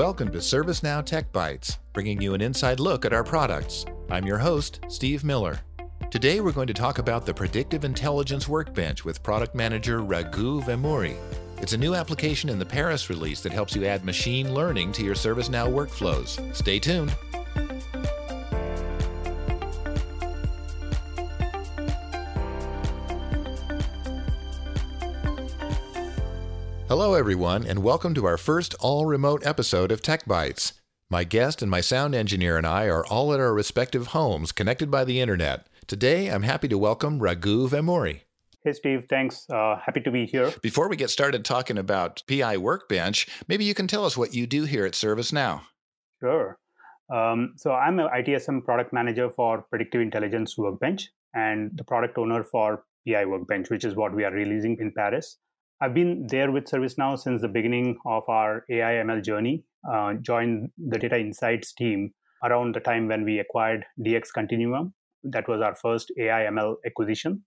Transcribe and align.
Welcome 0.00 0.32
to 0.32 0.38
ServiceNow 0.38 1.04
Tech 1.04 1.30
Bytes, 1.30 1.76
bringing 1.92 2.22
you 2.22 2.32
an 2.32 2.40
inside 2.40 2.80
look 2.80 3.04
at 3.04 3.12
our 3.12 3.22
products. 3.22 3.84
I'm 4.10 4.24
your 4.24 4.38
host, 4.38 4.80
Steve 4.88 5.24
Miller. 5.24 5.60
Today 6.10 6.40
we're 6.40 6.52
going 6.52 6.68
to 6.68 6.72
talk 6.72 6.96
about 6.96 7.26
the 7.26 7.34
Predictive 7.34 7.84
Intelligence 7.84 8.48
Workbench 8.48 9.04
with 9.04 9.22
product 9.22 9.54
manager 9.54 10.00
Raghu 10.00 10.62
Vemuri. 10.62 11.16
It's 11.58 11.74
a 11.74 11.76
new 11.76 11.94
application 11.94 12.48
in 12.48 12.58
the 12.58 12.64
Paris 12.64 13.10
release 13.10 13.42
that 13.42 13.52
helps 13.52 13.76
you 13.76 13.84
add 13.84 14.02
machine 14.02 14.54
learning 14.54 14.92
to 14.92 15.04
your 15.04 15.14
ServiceNow 15.14 15.70
workflows. 15.70 16.56
Stay 16.56 16.78
tuned. 16.78 17.14
Hello, 27.02 27.14
everyone, 27.14 27.64
and 27.64 27.82
welcome 27.82 28.12
to 28.12 28.26
our 28.26 28.36
first 28.36 28.74
all 28.78 29.06
remote 29.06 29.40
episode 29.46 29.90
of 29.90 30.02
Tech 30.02 30.26
Bytes. 30.26 30.74
My 31.08 31.24
guest 31.24 31.62
and 31.62 31.70
my 31.70 31.80
sound 31.80 32.14
engineer 32.14 32.58
and 32.58 32.66
I 32.66 32.88
are 32.88 33.06
all 33.06 33.32
at 33.32 33.40
our 33.40 33.54
respective 33.54 34.08
homes 34.08 34.52
connected 34.52 34.90
by 34.90 35.06
the 35.06 35.18
internet. 35.18 35.66
Today, 35.86 36.26
I'm 36.28 36.42
happy 36.42 36.68
to 36.68 36.76
welcome 36.76 37.18
Raghu 37.18 37.70
Vemuri. 37.70 38.20
Hey, 38.62 38.74
Steve. 38.74 39.06
Thanks. 39.08 39.48
Uh, 39.48 39.78
happy 39.82 40.02
to 40.02 40.10
be 40.10 40.26
here. 40.26 40.52
Before 40.60 40.90
we 40.90 40.96
get 40.96 41.08
started 41.08 41.42
talking 41.42 41.78
about 41.78 42.22
PI 42.28 42.58
Workbench, 42.58 43.26
maybe 43.48 43.64
you 43.64 43.72
can 43.72 43.86
tell 43.86 44.04
us 44.04 44.18
what 44.18 44.34
you 44.34 44.46
do 44.46 44.64
here 44.64 44.84
at 44.84 44.92
ServiceNow. 44.92 45.62
Sure. 46.20 46.58
Um, 47.10 47.54
so, 47.56 47.72
I'm 47.72 47.98
an 47.98 48.08
ITSM 48.14 48.62
product 48.62 48.92
manager 48.92 49.30
for 49.30 49.62
Predictive 49.70 50.02
Intelligence 50.02 50.58
Workbench 50.58 51.08
and 51.32 51.70
the 51.76 51.84
product 51.84 52.18
owner 52.18 52.44
for 52.44 52.84
PI 53.08 53.24
Workbench, 53.24 53.70
which 53.70 53.86
is 53.86 53.94
what 53.94 54.14
we 54.14 54.22
are 54.24 54.32
releasing 54.32 54.76
in 54.78 54.92
Paris. 54.92 55.38
I've 55.82 55.94
been 55.94 56.26
there 56.26 56.52
with 56.52 56.66
ServiceNow 56.66 57.18
since 57.18 57.40
the 57.40 57.48
beginning 57.48 57.96
of 58.04 58.28
our 58.28 58.66
AI 58.68 59.02
ML 59.02 59.24
journey. 59.24 59.64
Uh, 59.90 60.12
joined 60.20 60.68
the 60.76 60.98
data 60.98 61.18
insights 61.18 61.72
team 61.72 62.12
around 62.44 62.74
the 62.74 62.80
time 62.80 63.08
when 63.08 63.24
we 63.24 63.38
acquired 63.38 63.86
DX 63.98 64.24
Continuum. 64.34 64.92
That 65.24 65.48
was 65.48 65.62
our 65.62 65.74
first 65.74 66.12
AI 66.18 66.42
ML 66.50 66.74
acquisition. 66.84 67.42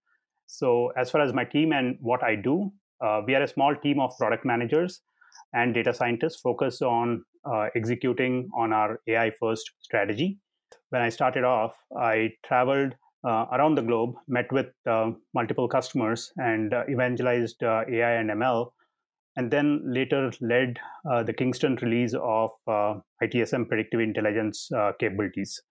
So, 0.47 0.91
as 0.97 1.11
far 1.11 1.21
as 1.21 1.31
my 1.31 1.45
team 1.45 1.73
and 1.73 1.95
what 2.01 2.23
I 2.23 2.35
do, 2.35 2.71
uh, 3.05 3.21
we 3.25 3.35
are 3.35 3.43
a 3.43 3.47
small 3.47 3.75
team 3.75 3.99
of 3.99 4.17
product 4.17 4.45
managers 4.45 5.01
and 5.53 5.75
data 5.75 5.93
scientists 5.93 6.41
focused 6.41 6.81
on 6.81 7.23
uh, 7.45 7.67
executing 7.75 8.49
on 8.57 8.73
our 8.73 8.99
AI 9.07 9.31
first 9.39 9.69
strategy. 9.81 10.39
When 10.89 11.03
I 11.03 11.09
started 11.09 11.43
off, 11.43 11.75
I 11.99 12.31
traveled 12.43 12.95
uh, 13.23 13.45
around 13.53 13.75
the 13.75 13.81
globe, 13.81 14.15
met 14.27 14.51
with 14.51 14.67
uh, 14.89 15.11
multiple 15.33 15.67
customers, 15.67 16.31
and 16.37 16.73
uh, 16.73 16.83
evangelized 16.89 17.63
uh, 17.63 17.83
AI 17.89 18.13
and 18.13 18.29
ML, 18.29 18.71
and 19.35 19.49
then 19.49 19.81
later 19.85 20.31
led 20.41 20.77
uh, 21.09 21.23
the 21.23 21.33
Kingston 21.33 21.77
release 21.81 22.13
of 22.13 22.51
uh, 22.67 22.95
ITSM 23.23 23.67
predictive 23.67 23.99
intelligence 23.99 24.69
capabilities. 24.99 25.61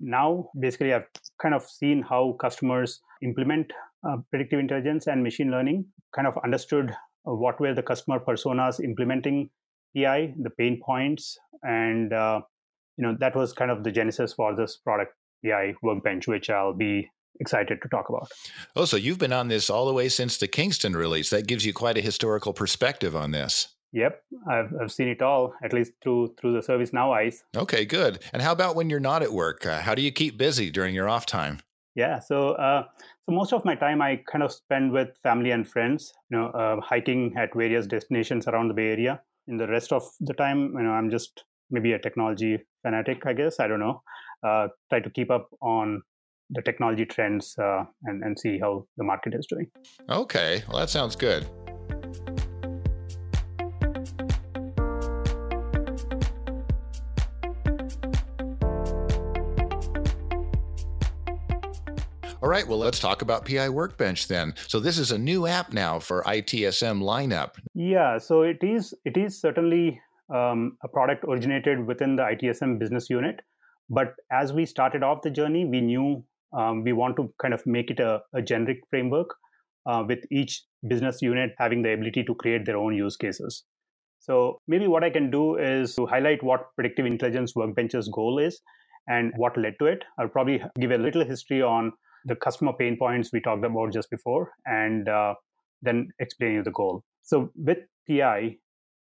Now, 0.00 0.48
basically, 0.58 0.94
I've 0.94 1.08
kind 1.40 1.54
of 1.54 1.64
seen 1.64 2.02
how 2.02 2.36
customers 2.40 3.00
implement 3.22 3.72
predictive 4.30 4.58
intelligence 4.58 5.06
and 5.06 5.22
machine 5.22 5.50
learning, 5.50 5.84
kind 6.14 6.26
of 6.26 6.38
understood 6.42 6.94
what 7.24 7.60
were 7.60 7.74
the 7.74 7.82
customer 7.82 8.18
personas 8.18 8.82
implementing 8.82 9.50
AI, 9.94 10.34
the 10.40 10.50
pain 10.50 10.80
points, 10.82 11.36
and 11.62 12.10
you 12.12 13.04
know 13.04 13.16
that 13.20 13.36
was 13.36 13.52
kind 13.52 13.70
of 13.70 13.84
the 13.84 13.90
genesis 13.90 14.32
for 14.32 14.56
this 14.56 14.76
product 14.76 15.14
PI 15.44 15.74
workbench, 15.82 16.26
which 16.26 16.50
I'll 16.50 16.72
be 16.72 17.10
excited 17.40 17.80
to 17.82 17.88
talk 17.88 18.08
about. 18.08 18.30
Oh, 18.76 18.84
so 18.84 18.96
you've 18.96 19.18
been 19.18 19.32
on 19.32 19.48
this 19.48 19.70
all 19.70 19.86
the 19.86 19.92
way 19.92 20.08
since 20.08 20.38
the 20.38 20.48
Kingston 20.48 20.94
release. 20.94 21.30
That 21.30 21.46
gives 21.46 21.64
you 21.64 21.72
quite 21.72 21.98
a 21.98 22.00
historical 22.00 22.52
perspective 22.52 23.16
on 23.16 23.30
this. 23.30 23.68
Yep, 23.92 24.22
I've, 24.48 24.72
I've 24.80 24.92
seen 24.92 25.08
it 25.08 25.20
all, 25.20 25.52
at 25.62 25.74
least 25.74 25.92
through 26.02 26.34
through 26.40 26.54
the 26.54 26.60
ServiceNow 26.60 27.14
eyes. 27.14 27.44
Okay, 27.54 27.84
good. 27.84 28.22
And 28.32 28.40
how 28.40 28.52
about 28.52 28.74
when 28.74 28.88
you're 28.88 29.00
not 29.00 29.22
at 29.22 29.32
work? 29.32 29.66
Uh, 29.66 29.82
how 29.82 29.94
do 29.94 30.00
you 30.00 30.10
keep 30.10 30.38
busy 30.38 30.70
during 30.70 30.94
your 30.94 31.10
off 31.10 31.26
time? 31.26 31.60
Yeah, 31.94 32.18
so 32.18 32.52
uh, 32.52 32.84
so 33.26 33.34
most 33.34 33.52
of 33.52 33.66
my 33.66 33.74
time 33.74 34.00
I 34.00 34.22
kind 34.30 34.42
of 34.42 34.50
spend 34.50 34.92
with 34.92 35.10
family 35.22 35.50
and 35.50 35.68
friends. 35.68 36.14
You 36.30 36.38
know, 36.38 36.46
uh, 36.46 36.80
hiking 36.80 37.34
at 37.36 37.50
various 37.54 37.86
destinations 37.86 38.48
around 38.48 38.68
the 38.68 38.74
Bay 38.74 38.92
Area. 38.92 39.20
In 39.46 39.58
the 39.58 39.68
rest 39.68 39.92
of 39.92 40.08
the 40.20 40.32
time, 40.32 40.72
you 40.74 40.84
know, 40.84 40.92
I'm 40.92 41.10
just 41.10 41.44
maybe 41.70 41.92
a 41.92 41.98
technology 41.98 42.64
fanatic, 42.82 43.26
I 43.26 43.34
guess. 43.34 43.60
I 43.60 43.66
don't 43.66 43.80
know 43.80 44.02
try 44.42 45.00
to 45.00 45.10
keep 45.10 45.30
up 45.30 45.48
on 45.60 46.02
the 46.50 46.62
technology 46.62 47.04
trends 47.04 47.56
uh, 47.58 47.84
and, 48.04 48.22
and 48.22 48.38
see 48.38 48.58
how 48.58 48.86
the 48.96 49.04
market 49.04 49.34
is 49.34 49.46
doing. 49.46 49.66
Okay, 50.10 50.62
well, 50.68 50.78
that 50.78 50.90
sounds 50.90 51.16
good. 51.16 51.46
All 62.42 62.48
right, 62.48 62.66
well, 62.66 62.78
let's 62.78 62.98
talk 62.98 63.22
about 63.22 63.46
PI 63.46 63.68
Workbench 63.68 64.26
then. 64.26 64.54
So 64.66 64.80
this 64.80 64.98
is 64.98 65.12
a 65.12 65.18
new 65.18 65.46
app 65.46 65.72
now 65.72 66.00
for 66.00 66.24
ITSM 66.24 67.00
lineup. 67.00 67.52
Yeah, 67.72 68.18
so 68.18 68.42
it 68.42 68.58
is 68.62 68.92
it 69.04 69.16
is 69.16 69.40
certainly 69.40 70.00
um, 70.28 70.76
a 70.82 70.88
product 70.88 71.24
originated 71.24 71.86
within 71.86 72.16
the 72.16 72.22
ITSM 72.22 72.80
business 72.80 73.08
unit. 73.08 73.42
But 73.92 74.14
as 74.30 74.52
we 74.54 74.64
started 74.64 75.02
off 75.02 75.20
the 75.22 75.30
journey, 75.30 75.66
we 75.66 75.82
knew 75.82 76.24
um, 76.56 76.82
we 76.82 76.92
want 76.94 77.16
to 77.16 77.32
kind 77.40 77.52
of 77.52 77.64
make 77.66 77.90
it 77.90 78.00
a, 78.00 78.20
a 78.34 78.40
generic 78.40 78.78
framework 78.88 79.28
uh, 79.86 80.02
with 80.08 80.20
each 80.30 80.62
business 80.88 81.20
unit 81.20 81.50
having 81.58 81.82
the 81.82 81.92
ability 81.92 82.24
to 82.24 82.34
create 82.34 82.64
their 82.64 82.78
own 82.78 82.94
use 82.94 83.16
cases. 83.16 83.64
So 84.18 84.60
maybe 84.66 84.86
what 84.86 85.04
I 85.04 85.10
can 85.10 85.30
do 85.30 85.56
is 85.56 85.94
to 85.96 86.06
highlight 86.06 86.42
what 86.42 86.68
predictive 86.74 87.04
intelligence 87.04 87.54
workbench's 87.54 88.08
goal 88.08 88.38
is 88.38 88.60
and 89.08 89.32
what 89.36 89.58
led 89.58 89.74
to 89.80 89.86
it. 89.86 90.04
I'll 90.18 90.28
probably 90.28 90.62
give 90.80 90.92
a 90.92 90.96
little 90.96 91.24
history 91.24 91.60
on 91.60 91.92
the 92.24 92.36
customer 92.36 92.72
pain 92.72 92.96
points 92.98 93.30
we 93.32 93.40
talked 93.40 93.64
about 93.64 93.92
just 93.92 94.08
before, 94.10 94.52
and 94.64 95.08
uh, 95.08 95.34
then 95.82 96.08
explain 96.20 96.52
you 96.52 96.62
the 96.62 96.70
goal. 96.70 97.02
So 97.22 97.50
with 97.56 97.78
PI, 98.08 98.56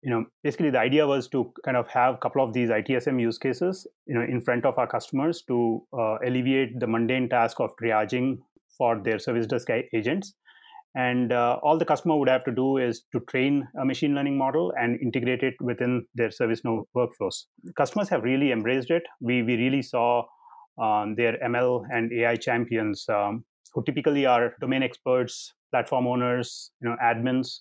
you 0.06 0.12
know 0.12 0.24
basically 0.44 0.70
the 0.70 0.78
idea 0.78 1.04
was 1.04 1.28
to 1.28 1.52
kind 1.64 1.76
of 1.76 1.88
have 1.88 2.14
a 2.14 2.18
couple 2.18 2.42
of 2.42 2.52
these 2.52 2.70
ITSM 2.70 3.20
use 3.20 3.38
cases 3.38 3.86
you 4.06 4.14
know 4.14 4.22
in 4.22 4.40
front 4.40 4.64
of 4.64 4.78
our 4.78 4.86
customers 4.86 5.42
to 5.48 5.82
uh, 5.92 6.16
alleviate 6.24 6.78
the 6.78 6.86
mundane 6.86 7.28
task 7.28 7.58
of 7.60 7.70
triaging 7.82 8.38
for 8.78 9.00
their 9.02 9.18
service 9.18 9.46
desk 9.46 9.68
agents 9.92 10.34
and 10.94 11.32
uh, 11.32 11.58
all 11.62 11.76
the 11.76 11.84
customer 11.84 12.16
would 12.16 12.28
have 12.28 12.44
to 12.44 12.52
do 12.52 12.78
is 12.78 13.02
to 13.12 13.20
train 13.28 13.68
a 13.82 13.84
machine 13.84 14.14
learning 14.14 14.38
model 14.38 14.72
and 14.80 14.98
integrate 15.00 15.42
it 15.42 15.54
within 15.60 16.06
their 16.14 16.30
ServiceNow 16.30 16.84
workflows. 16.96 17.42
Customers 17.76 18.08
have 18.08 18.22
really 18.22 18.50
embraced 18.50 18.90
it. 18.90 19.02
We, 19.20 19.42
we 19.42 19.56
really 19.56 19.82
saw 19.82 20.24
um, 20.80 21.14
their 21.14 21.36
ML 21.44 21.84
and 21.90 22.10
AI 22.14 22.36
champions 22.36 23.04
um, 23.10 23.44
who 23.74 23.84
typically 23.84 24.24
are 24.24 24.54
domain 24.58 24.82
experts, 24.82 25.52
platform 25.70 26.06
owners, 26.06 26.70
you 26.80 26.88
know, 26.88 26.96
admins, 27.04 27.58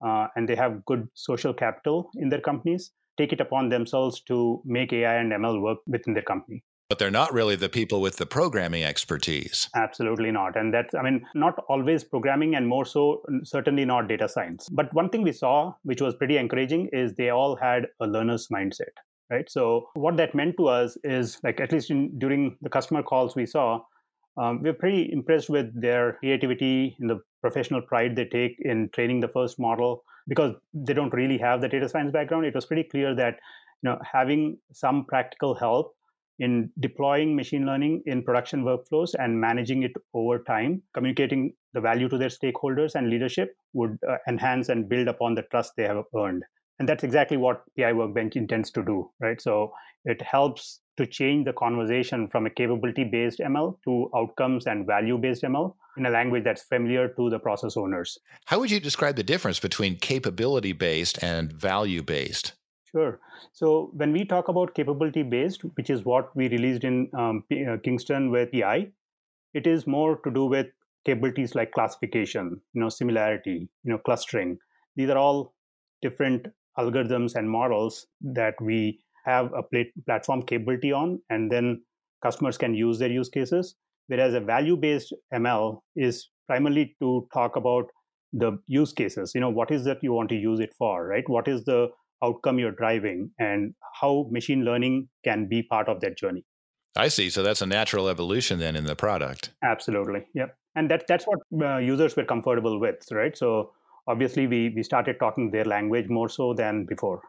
uh, 0.00 0.28
and 0.36 0.48
they 0.48 0.56
have 0.56 0.84
good 0.84 1.08
social 1.14 1.54
capital 1.54 2.10
in 2.16 2.28
their 2.28 2.40
companies 2.40 2.92
take 3.16 3.32
it 3.32 3.40
upon 3.40 3.68
themselves 3.68 4.20
to 4.20 4.60
make 4.64 4.92
AI 4.92 5.16
and 5.16 5.32
ML 5.32 5.60
work 5.60 5.78
within 5.86 6.14
their 6.14 6.22
company. 6.22 6.62
But 6.88 7.00
they're 7.00 7.10
not 7.10 7.32
really 7.32 7.56
the 7.56 7.68
people 7.68 8.00
with 8.00 8.16
the 8.16 8.26
programming 8.26 8.84
expertise. 8.84 9.68
Absolutely 9.74 10.30
not. 10.30 10.56
And 10.56 10.72
that's, 10.72 10.94
I 10.94 11.02
mean, 11.02 11.26
not 11.34 11.58
always 11.68 12.04
programming 12.04 12.54
and 12.54 12.68
more 12.68 12.84
so, 12.84 13.22
certainly 13.42 13.84
not 13.84 14.06
data 14.06 14.28
science. 14.28 14.68
But 14.70 14.94
one 14.94 15.08
thing 15.08 15.22
we 15.22 15.32
saw, 15.32 15.74
which 15.82 16.00
was 16.00 16.14
pretty 16.14 16.36
encouraging, 16.36 16.88
is 16.92 17.14
they 17.14 17.30
all 17.30 17.56
had 17.56 17.88
a 18.00 18.06
learner's 18.06 18.46
mindset, 18.48 18.94
right? 19.30 19.50
So, 19.50 19.88
what 19.94 20.16
that 20.18 20.36
meant 20.36 20.56
to 20.58 20.68
us 20.68 20.96
is 21.02 21.40
like, 21.42 21.58
at 21.58 21.72
least 21.72 21.90
in, 21.90 22.16
during 22.20 22.56
the 22.62 22.70
customer 22.70 23.02
calls 23.02 23.34
we 23.34 23.46
saw, 23.46 23.80
um, 24.36 24.62
we're 24.62 24.74
pretty 24.74 25.10
impressed 25.12 25.48
with 25.48 25.80
their 25.80 26.14
creativity 26.14 26.96
and 27.00 27.08
the 27.08 27.20
professional 27.40 27.80
pride 27.80 28.16
they 28.16 28.24
take 28.24 28.56
in 28.60 28.88
training 28.92 29.20
the 29.20 29.28
first 29.28 29.58
model 29.58 30.04
because 30.28 30.54
they 30.74 30.92
don't 30.92 31.12
really 31.12 31.38
have 31.38 31.60
the 31.60 31.68
data 31.68 31.88
science 31.88 32.12
background. 32.12 32.44
It 32.44 32.54
was 32.54 32.66
pretty 32.66 32.84
clear 32.84 33.14
that 33.14 33.38
you 33.82 33.90
know 33.90 33.98
having 34.10 34.58
some 34.72 35.04
practical 35.06 35.54
help 35.54 35.94
in 36.38 36.70
deploying 36.80 37.34
machine 37.34 37.64
learning 37.64 38.02
in 38.04 38.22
production 38.22 38.62
workflows 38.62 39.14
and 39.18 39.40
managing 39.40 39.82
it 39.84 39.92
over 40.12 40.38
time, 40.40 40.82
communicating 40.92 41.54
the 41.72 41.80
value 41.80 42.08
to 42.08 42.18
their 42.18 42.28
stakeholders 42.28 42.94
and 42.94 43.08
leadership 43.08 43.56
would 43.72 43.98
uh, 44.08 44.16
enhance 44.28 44.68
and 44.68 44.88
build 44.88 45.08
upon 45.08 45.34
the 45.34 45.42
trust 45.50 45.72
they 45.76 45.84
have 45.84 46.04
earned. 46.14 46.42
And 46.78 46.86
that's 46.86 47.04
exactly 47.04 47.38
what 47.38 47.62
PI 47.78 47.94
Workbench 47.94 48.36
intends 48.36 48.70
to 48.72 48.84
do, 48.84 49.10
right? 49.18 49.40
So 49.40 49.72
it 50.04 50.20
helps 50.20 50.80
to 50.96 51.06
change 51.06 51.44
the 51.44 51.52
conversation 51.52 52.28
from 52.28 52.46
a 52.46 52.50
capability 52.50 53.04
based 53.04 53.38
ML 53.38 53.76
to 53.84 54.10
outcomes 54.14 54.66
and 54.66 54.86
value 54.86 55.18
based 55.18 55.42
ML 55.42 55.74
in 55.96 56.06
a 56.06 56.10
language 56.10 56.44
that's 56.44 56.62
familiar 56.62 57.08
to 57.08 57.30
the 57.30 57.38
process 57.38 57.76
owners. 57.76 58.18
How 58.46 58.58
would 58.58 58.70
you 58.70 58.80
describe 58.80 59.16
the 59.16 59.22
difference 59.22 59.60
between 59.60 59.96
capability 59.96 60.72
based 60.72 61.22
and 61.22 61.52
value 61.52 62.02
based? 62.02 62.52
Sure. 62.90 63.20
So 63.52 63.90
when 63.92 64.12
we 64.12 64.24
talk 64.24 64.48
about 64.48 64.74
capability 64.74 65.22
based, 65.22 65.62
which 65.76 65.90
is 65.90 66.04
what 66.04 66.34
we 66.36 66.48
released 66.48 66.84
in 66.84 67.10
um, 67.14 67.44
uh, 67.52 67.76
Kingston 67.82 68.30
with 68.30 68.52
PI, 68.52 68.88
it 69.54 69.66
is 69.66 69.86
more 69.86 70.18
to 70.18 70.30
do 70.30 70.46
with 70.46 70.66
capabilities 71.04 71.54
like 71.54 71.72
classification, 71.72 72.60
you 72.72 72.80
know, 72.80 72.88
similarity, 72.88 73.68
you 73.84 73.92
know, 73.92 73.98
clustering. 73.98 74.58
These 74.96 75.10
are 75.10 75.18
all 75.18 75.54
different 76.02 76.46
algorithms 76.78 77.34
and 77.34 77.50
models 77.50 78.06
that 78.20 78.54
we 78.60 79.00
have 79.26 79.50
a 79.52 79.62
platform 80.06 80.42
capability 80.42 80.92
on, 80.92 81.20
and 81.30 81.50
then 81.50 81.82
customers 82.22 82.56
can 82.56 82.74
use 82.74 82.98
their 82.98 83.10
use 83.10 83.28
cases. 83.28 83.74
Whereas 84.08 84.34
a 84.34 84.40
value 84.40 84.76
based 84.76 85.12
ML 85.34 85.80
is 85.96 86.28
primarily 86.46 86.94
to 87.00 87.26
talk 87.34 87.56
about 87.56 87.86
the 88.32 88.58
use 88.66 88.92
cases. 88.92 89.32
You 89.34 89.40
know, 89.40 89.50
what 89.50 89.70
is 89.70 89.84
that 89.84 89.98
you 90.02 90.12
want 90.12 90.28
to 90.28 90.36
use 90.36 90.60
it 90.60 90.72
for, 90.78 91.06
right? 91.06 91.28
What 91.28 91.48
is 91.48 91.64
the 91.64 91.88
outcome 92.24 92.58
you're 92.58 92.72
driving, 92.72 93.30
and 93.38 93.74
how 94.00 94.26
machine 94.30 94.64
learning 94.64 95.08
can 95.24 95.48
be 95.48 95.62
part 95.62 95.88
of 95.88 96.00
that 96.00 96.16
journey. 96.16 96.44
I 96.96 97.08
see. 97.08 97.28
So 97.28 97.42
that's 97.42 97.60
a 97.60 97.66
natural 97.66 98.08
evolution 98.08 98.58
then 98.58 98.74
in 98.74 98.86
the 98.86 98.96
product. 98.96 99.50
Absolutely. 99.62 100.24
Yep. 100.34 100.56
And 100.76 100.90
that 100.90 101.06
that's 101.06 101.26
what 101.26 101.40
uh, 101.62 101.78
users 101.78 102.16
were 102.16 102.24
comfortable 102.24 102.80
with, 102.80 102.96
right? 103.10 103.36
So 103.36 103.72
obviously 104.06 104.46
we 104.46 104.72
we 104.74 104.82
started 104.82 105.18
talking 105.18 105.50
their 105.50 105.64
language 105.64 106.08
more 106.08 106.28
so 106.28 106.54
than 106.54 106.86
before. 106.86 107.20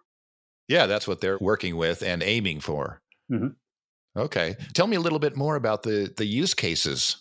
Yeah, 0.68 0.86
that's 0.86 1.08
what 1.08 1.22
they're 1.22 1.38
working 1.40 1.78
with 1.78 2.02
and 2.02 2.22
aiming 2.22 2.60
for. 2.60 3.02
Mm-hmm. 3.32 4.20
Okay. 4.20 4.56
Tell 4.74 4.88
me 4.88 4.98
a 4.98 5.00
little 5.00 5.20
bit 5.20 5.36
more 5.36 5.56
about 5.56 5.84
the 5.84 6.12
the 6.16 6.26
use 6.26 6.54
cases. 6.54 7.18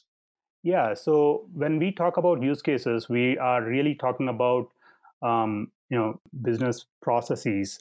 Yeah. 0.63 0.95
So 0.95 1.47
when 1.53 1.79
we 1.79 1.93
talk 1.93 2.17
about 2.17 2.43
use 2.43 2.63
cases, 2.63 3.09
we 3.09 3.39
are 3.39 3.63
really 3.63 3.95
talking 3.95 4.29
about 4.29 4.69
um, 5.23 5.71
you 5.91 5.99
know 5.99 6.21
business 6.43 6.87
processes. 7.03 7.79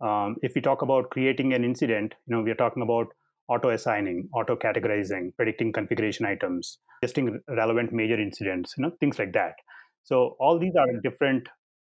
Um, 0.00 0.36
if 0.42 0.54
we 0.54 0.60
talk 0.60 0.82
about 0.82 1.10
creating 1.10 1.54
an 1.54 1.64
incident, 1.64 2.14
you 2.26 2.36
know 2.36 2.42
we 2.42 2.50
are 2.50 2.60
talking 2.62 2.82
about 2.82 3.08
auto 3.48 3.70
assigning, 3.70 4.28
auto 4.34 4.54
categorizing, 4.54 5.34
predicting 5.36 5.72
configuration 5.72 6.26
items, 6.26 6.78
testing 7.00 7.40
relevant 7.48 7.92
major 7.92 8.20
incidents, 8.20 8.74
you 8.76 8.84
know 8.84 8.92
things 9.00 9.18
like 9.18 9.32
that. 9.32 9.54
So 10.04 10.36
all 10.38 10.58
these 10.58 10.76
are 10.78 11.00
different 11.02 11.48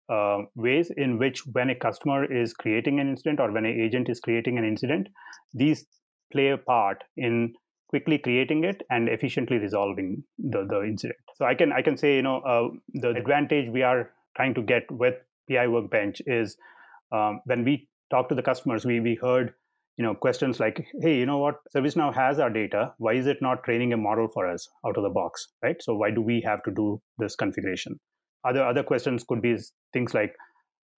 uh, 0.10 0.40
ways 0.56 0.92
in 0.96 1.18
which 1.18 1.42
when 1.52 1.70
a 1.70 1.76
customer 1.76 2.32
is 2.32 2.54
creating 2.54 3.00
an 3.00 3.10
incident 3.10 3.40
or 3.40 3.52
when 3.52 3.66
an 3.66 3.80
agent 3.80 4.10
is 4.10 4.20
creating 4.20 4.58
an 4.58 4.66
incident, 4.66 5.08
these 5.54 5.86
play 6.32 6.50
a 6.50 6.58
part 6.58 7.04
in 7.18 7.54
quickly 7.90 8.18
creating 8.18 8.64
it 8.64 8.82
and 8.90 9.08
efficiently 9.10 9.58
resolving 9.58 10.24
the, 10.38 10.66
the 10.70 10.84
incident. 10.84 11.20
So 11.36 11.46
I 11.46 11.56
can 11.56 11.72
I 11.72 11.82
can 11.82 11.98
say 11.98 12.16
you 12.16 12.22
know 12.22 12.40
uh, 12.42 12.70
the 12.94 13.10
advantage 13.10 13.70
we 13.72 13.84
are 13.84 14.12
trying 14.36 14.54
to 14.56 14.62
get 14.62 14.84
with 14.92 15.16
PI 15.50 15.68
Workbench 15.68 16.22
is 16.26 16.58
um, 17.12 17.42
when 17.46 17.64
we 17.64 17.88
talk 18.12 18.30
to 18.30 18.36
the 18.36 18.44
customers, 18.44 18.86
we 18.86 19.00
we 19.00 19.16
heard 19.16 19.54
you 19.98 20.04
know 20.04 20.14
questions 20.14 20.60
like, 20.60 20.86
hey, 21.02 21.18
you 21.18 21.26
know 21.26 21.38
what, 21.38 21.56
ServiceNow 21.76 22.14
has 22.14 22.40
our 22.40 22.50
data. 22.50 22.94
Why 22.98 23.14
is 23.14 23.28
it 23.28 23.42
not 23.42 23.64
training 23.64 23.94
a 23.94 23.98
model 23.98 24.28
for 24.34 24.48
us 24.50 24.68
out 24.86 24.98
of 24.98 25.04
the 25.04 25.10
box, 25.10 25.48
right? 25.64 25.82
So 25.82 25.96
why 25.96 26.12
do 26.12 26.22
we 26.22 26.42
have 26.42 26.64
to 26.64 26.72
do 26.72 27.02
this 27.18 27.36
configuration? 27.36 28.00
Other 28.48 28.64
other 28.64 28.84
questions 28.84 29.24
could 29.24 29.42
be 29.42 29.58
things 29.94 30.14
like, 30.14 30.34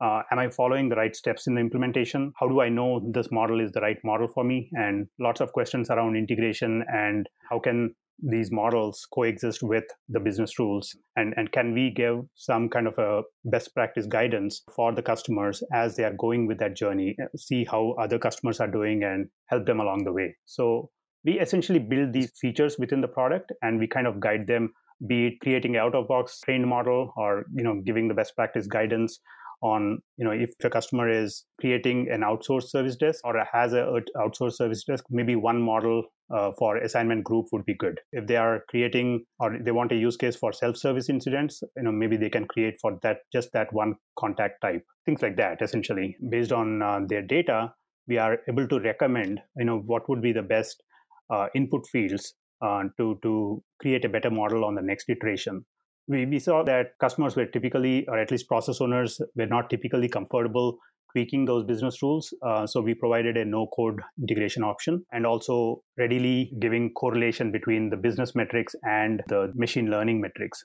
uh, 0.04 0.22
am 0.32 0.40
I 0.40 0.50
following 0.50 0.90
the 0.90 0.96
right 0.96 1.16
steps 1.16 1.48
in 1.48 1.56
the 1.56 1.62
implementation? 1.62 2.34
How 2.40 2.48
do 2.48 2.62
I 2.62 2.70
know 2.70 3.02
this 3.14 3.32
model 3.32 3.60
is 3.60 3.72
the 3.72 3.82
right 3.82 3.98
model 4.04 4.28
for 4.28 4.44
me? 4.44 4.70
And 4.74 5.08
lots 5.20 5.42
of 5.42 5.54
questions 5.54 5.90
around 5.90 6.16
integration 6.16 6.84
and 6.92 7.28
how 7.50 7.60
can 7.60 7.96
these 8.22 8.52
models 8.52 9.08
coexist 9.14 9.62
with 9.62 9.84
the 10.10 10.20
business 10.20 10.58
rules 10.58 10.96
and, 11.16 11.34
and 11.38 11.52
can 11.52 11.74
we 11.74 11.92
give 11.92 12.22
some 12.36 12.68
kind 12.68 12.88
of 12.88 12.98
a 12.98 13.22
best 13.46 13.74
practice 13.76 14.08
guidance 14.08 14.64
for 14.76 14.92
the 14.94 15.04
customers 15.04 15.62
as 15.74 15.96
they 15.96 16.04
are 16.04 16.16
going 16.18 16.48
with 16.48 16.58
that 16.58 16.76
journey 16.76 17.16
uh, 17.22 17.28
see 17.38 17.64
how 17.64 17.94
other 18.02 18.18
customers 18.18 18.60
are 18.60 18.72
doing 18.72 19.04
and 19.04 19.28
help 19.46 19.66
them 19.68 19.80
along 19.80 20.04
the 20.04 20.12
way 20.12 20.36
so 20.46 20.90
we 21.26 21.40
essentially 21.40 21.80
build 21.80 22.12
these 22.12 22.32
features 22.42 22.78
within 22.80 23.02
the 23.02 23.08
product 23.08 23.52
and 23.62 23.80
we 23.80 23.88
kind 23.88 24.08
of 24.08 24.20
guide 24.20 24.48
them 24.48 24.72
be 25.06 25.28
it 25.28 25.40
creating 25.42 25.78
out 25.78 25.94
of 25.94 26.08
box 26.08 26.40
trained 26.42 26.68
model 26.68 27.14
or 27.18 27.46
you 27.54 27.64
know 27.64 27.82
giving 27.86 28.08
the 28.08 28.14
best 28.14 28.36
practice 28.36 28.68
guidance 28.68 29.20
on 29.62 30.00
you 30.18 30.26
know 30.26 30.32
if 30.32 30.52
a 30.64 30.70
customer 30.70 31.10
is 31.10 31.46
creating 31.60 32.08
an 32.12 32.22
outsourced 32.22 32.70
service 32.70 32.96
desk 32.96 33.22
or 33.24 33.44
has 33.52 33.74
a 33.74 34.02
outsourced 34.16 34.54
service 34.54 34.84
desk 34.84 35.04
maybe 35.10 35.36
one 35.36 35.62
model 35.62 36.04
uh, 36.36 36.52
for 36.58 36.78
assignment 36.78 37.24
group 37.24 37.48
would 37.52 37.66
be 37.66 37.74
good. 37.74 38.00
If 38.12 38.28
they 38.28 38.36
are 38.36 38.64
creating 38.70 39.26
or 39.40 39.58
they 39.60 39.72
want 39.72 39.92
a 39.92 39.96
use 39.96 40.18
case 40.18 40.36
for 40.36 40.52
self-service 40.54 41.10
incidents 41.10 41.64
you 41.76 41.84
know 41.84 41.92
maybe 41.92 42.18
they 42.18 42.30
can 42.30 42.46
create 42.46 42.76
for 42.82 43.00
that 43.04 43.20
just 43.34 43.52
that 43.54 43.72
one 43.74 43.96
contact 44.20 44.62
type 44.62 44.84
things 45.06 45.22
like 45.22 45.38
that 45.38 45.62
essentially. 45.62 46.18
Based 46.30 46.52
on 46.52 46.82
uh, 46.82 47.00
their 47.08 47.22
data 47.22 47.74
we 48.08 48.18
are 48.18 48.40
able 48.48 48.68
to 48.68 48.80
recommend 48.80 49.42
you 49.58 49.66
know 49.66 49.80
what 49.80 50.08
would 50.10 50.22
be 50.22 50.34
the 50.34 50.42
best 50.42 50.84
uh, 51.30 51.48
input 51.56 51.88
fields 51.88 52.34
uh, 52.62 52.84
to 52.98 53.20
to 53.24 53.64
create 53.80 54.06
a 54.06 54.10
better 54.10 54.30
model 54.30 54.66
on 54.66 54.76
the 54.76 54.82
next 54.82 55.10
iteration 55.10 55.66
we, 56.08 56.26
we 56.26 56.40
saw 56.40 56.64
that 56.64 56.98
customers 57.00 57.36
were 57.36 57.46
typically, 57.46 58.08
or 58.08 58.18
at 58.18 58.32
least 58.32 58.48
process 58.48 58.82
owners, 58.82 59.20
were 59.36 59.46
not 59.46 59.70
typically 59.70 60.08
comfortable 60.08 60.78
tweaking 61.12 61.46
those 61.46 61.66
business 61.66 62.02
rules. 62.02 62.34
Uh, 62.46 62.68
so 62.68 62.82
we 62.82 62.94
provided 62.94 63.38
a 63.38 63.46
no 63.46 63.68
code 63.76 64.00
integration 64.20 64.64
option 64.64 65.06
and 65.12 65.26
also 65.26 65.82
readily 65.98 66.52
giving 66.60 66.92
correlation 66.94 67.52
between 67.52 67.90
the 67.90 67.98
business 67.98 68.36
metrics 68.36 68.76
and 68.84 69.22
the 69.28 69.52
machine 69.56 69.90
learning 69.90 70.22
metrics. 70.22 70.64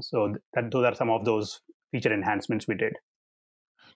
So 0.00 0.34
that, 0.54 0.70
those 0.70 0.84
are 0.86 0.94
some 0.94 1.10
of 1.10 1.24
those 1.24 1.60
feature 1.90 2.12
enhancements 2.12 2.66
we 2.66 2.74
did. 2.74 2.94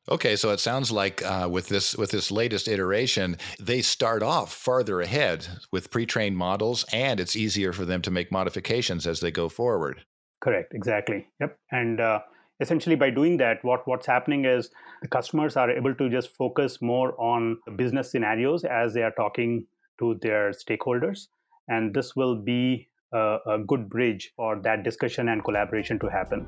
Okay, 0.09 0.37
so 0.37 0.51
it 0.51 0.61
sounds 0.61 0.93
like 0.93 1.25
uh, 1.25 1.49
with 1.51 1.69
this 1.69 1.97
with 1.97 2.13
this 2.13 2.31
latest 2.31 2.69
iteration, 2.69 3.37
they 3.59 3.83
start 3.83 4.23
off 4.23 4.53
farther 4.53 5.01
ahead 5.01 5.49
with 5.73 5.91
pre-trained 5.91 6.37
models, 6.37 6.85
and 6.93 7.19
it's 7.19 7.35
easier 7.35 7.73
for 7.73 7.85
them 7.85 8.03
to 8.03 8.11
make 8.13 8.31
modifications 8.31 9.07
as 9.07 9.19
they 9.19 9.33
go 9.33 9.49
forward. 9.49 10.05
Correct. 10.41 10.75
Exactly. 10.75 11.27
Yep. 11.41 11.59
And 11.73 12.01
uh, 12.01 12.21
essentially, 12.61 12.95
by 12.95 13.11
doing 13.11 13.37
that, 13.39 13.65
what 13.65 13.87
what's 13.89 14.07
happening 14.07 14.45
is 14.45 14.71
the 15.03 15.09
customers 15.09 15.57
are 15.57 15.71
able 15.71 15.95
to 15.97 16.09
just 16.09 16.29
focus 16.37 16.81
more 16.81 17.21
on 17.21 17.59
business 17.75 18.13
scenarios 18.13 18.65
as 18.65 18.95
they 18.95 19.03
are 19.03 19.13
talking 19.13 19.67
to 19.99 20.19
their 20.23 20.53
stakeholders, 20.53 21.27
and 21.67 21.93
this 21.93 22.15
will 22.15 22.37
be 22.37 22.89
a, 23.13 23.39
a 23.47 23.59
good 23.59 23.89
bridge 23.89 24.33
for 24.37 24.61
that 24.63 24.85
discussion 24.85 25.31
and 25.31 25.43
collaboration 25.43 25.99
to 25.99 26.07
happen. 26.07 26.47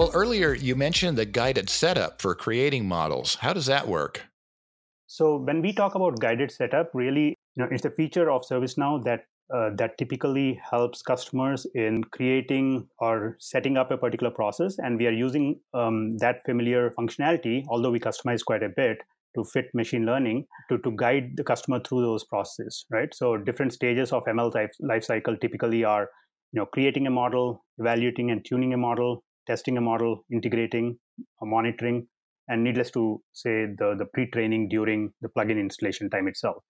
Well, 0.00 0.12
earlier 0.14 0.54
you 0.54 0.76
mentioned 0.76 1.18
the 1.18 1.26
guided 1.26 1.68
setup 1.68 2.22
for 2.22 2.34
creating 2.34 2.88
models. 2.88 3.34
How 3.34 3.52
does 3.52 3.66
that 3.66 3.86
work? 3.86 4.28
So 5.06 5.36
when 5.36 5.60
we 5.60 5.74
talk 5.74 5.94
about 5.94 6.18
guided 6.20 6.50
setup, 6.50 6.90
really, 6.94 7.36
you 7.54 7.62
know, 7.62 7.68
it's 7.70 7.84
a 7.84 7.90
feature 7.90 8.30
of 8.30 8.40
ServiceNow 8.50 9.04
that 9.04 9.26
uh, 9.54 9.68
that 9.76 9.98
typically 9.98 10.58
helps 10.70 11.02
customers 11.02 11.66
in 11.74 12.02
creating 12.04 12.88
or 12.98 13.36
setting 13.40 13.76
up 13.76 13.90
a 13.90 13.98
particular 13.98 14.32
process, 14.32 14.78
and 14.78 14.96
we 14.98 15.06
are 15.06 15.12
using 15.12 15.60
um, 15.74 16.16
that 16.16 16.42
familiar 16.46 16.94
functionality, 16.98 17.62
although 17.68 17.90
we 17.90 18.00
customize 18.00 18.42
quite 18.42 18.62
a 18.62 18.70
bit 18.70 19.02
to 19.36 19.44
fit 19.44 19.66
machine 19.74 20.06
learning 20.06 20.46
to, 20.70 20.78
to 20.78 20.92
guide 20.96 21.32
the 21.36 21.44
customer 21.44 21.78
through 21.78 22.00
those 22.00 22.24
processes, 22.24 22.86
right? 22.90 23.14
So 23.14 23.36
different 23.36 23.74
stages 23.74 24.12
of 24.12 24.24
ML 24.24 24.54
life, 24.54 24.72
life 24.80 25.04
cycle 25.04 25.36
typically 25.36 25.84
are, 25.84 26.08
you 26.52 26.60
know, 26.60 26.64
creating 26.64 27.06
a 27.06 27.10
model, 27.10 27.66
evaluating 27.76 28.30
and 28.30 28.42
tuning 28.42 28.72
a 28.72 28.78
model, 28.78 29.24
testing 29.50 29.76
a 29.76 29.80
model, 29.90 30.24
integrating, 30.32 30.96
monitoring, 31.42 32.06
and 32.48 32.64
needless 32.64 32.90
to 32.90 33.22
say 33.32 33.54
the, 33.78 33.94
the 33.98 34.06
pre-training 34.14 34.68
during 34.68 35.12
the 35.20 35.28
plugin 35.36 35.58
installation 35.66 36.10
time 36.10 36.28
itself 36.28 36.62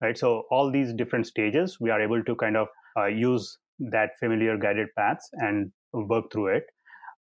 right? 0.00 0.16
So 0.16 0.44
all 0.50 0.70
these 0.70 0.92
different 0.94 1.26
stages 1.26 1.78
we 1.80 1.90
are 1.90 2.00
able 2.00 2.22
to 2.24 2.34
kind 2.36 2.56
of 2.56 2.68
uh, 2.98 3.06
use 3.06 3.58
that 3.78 4.10
familiar 4.18 4.56
guided 4.56 4.88
paths 4.96 5.28
and 5.32 5.72
work 5.92 6.24
through 6.32 6.56
it. 6.56 6.64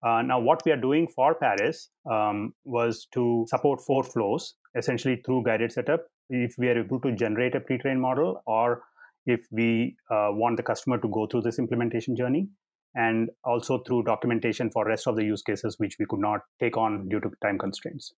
Uh, 0.07 0.23
now 0.23 0.39
what 0.39 0.63
we 0.65 0.73
are 0.73 0.81
doing 0.81 1.09
for 1.15 1.35
paris 1.35 1.89
um, 2.11 2.53
was 2.65 3.07
to 3.13 3.47
support 3.49 3.81
four 3.81 4.05
flows 4.05 4.55
essentially 4.77 5.21
through 5.25 5.43
guided 5.45 5.73
setup. 5.73 6.05
If 6.29 6.55
we 6.59 6.69
are 6.69 6.79
able 6.79 7.01
to 7.01 7.13
generate 7.13 7.55
a 7.55 7.61
pre-trained 7.61 8.01
model 8.01 8.43
or 8.47 8.83
if 9.27 9.41
we 9.51 9.97
uh, 10.11 10.29
want 10.31 10.57
the 10.57 10.63
customer 10.63 10.99
to 10.99 11.09
go 11.09 11.27
through 11.27 11.43
this 11.43 11.59
implementation 11.59 12.15
journey 12.15 12.49
and 12.97 13.31
also 13.45 13.79
through 13.87 14.03
documentation 14.03 14.71
for 14.71 14.85
rest 14.85 15.07
of 15.07 15.17
the 15.17 15.23
use 15.23 15.43
cases 15.43 15.77
which 15.79 15.97
we 16.01 16.07
could 16.07 16.19
not 16.19 16.41
take 16.59 16.77
on 16.77 17.09
due 17.09 17.21
to 17.21 17.31
time 17.43 17.59
constraints. 17.59 18.13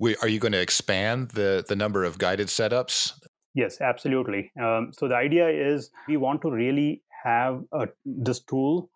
We, 0.00 0.16
are 0.16 0.28
you 0.28 0.40
going 0.40 0.52
to 0.52 0.60
expand 0.60 1.30
the, 1.30 1.64
the 1.66 1.76
number 1.76 2.04
of 2.04 2.18
guided 2.18 2.48
setups? 2.48 3.12
Yes, 3.54 3.80
absolutely. 3.80 4.50
Um, 4.60 4.90
so 4.92 5.08
the 5.08 5.14
idea 5.14 5.48
is 5.48 5.90
we 6.08 6.16
want 6.16 6.42
to 6.42 6.50
really 6.50 7.02
have 7.24 7.62
a, 7.72 7.86
this 8.04 8.40
tool 8.40 8.90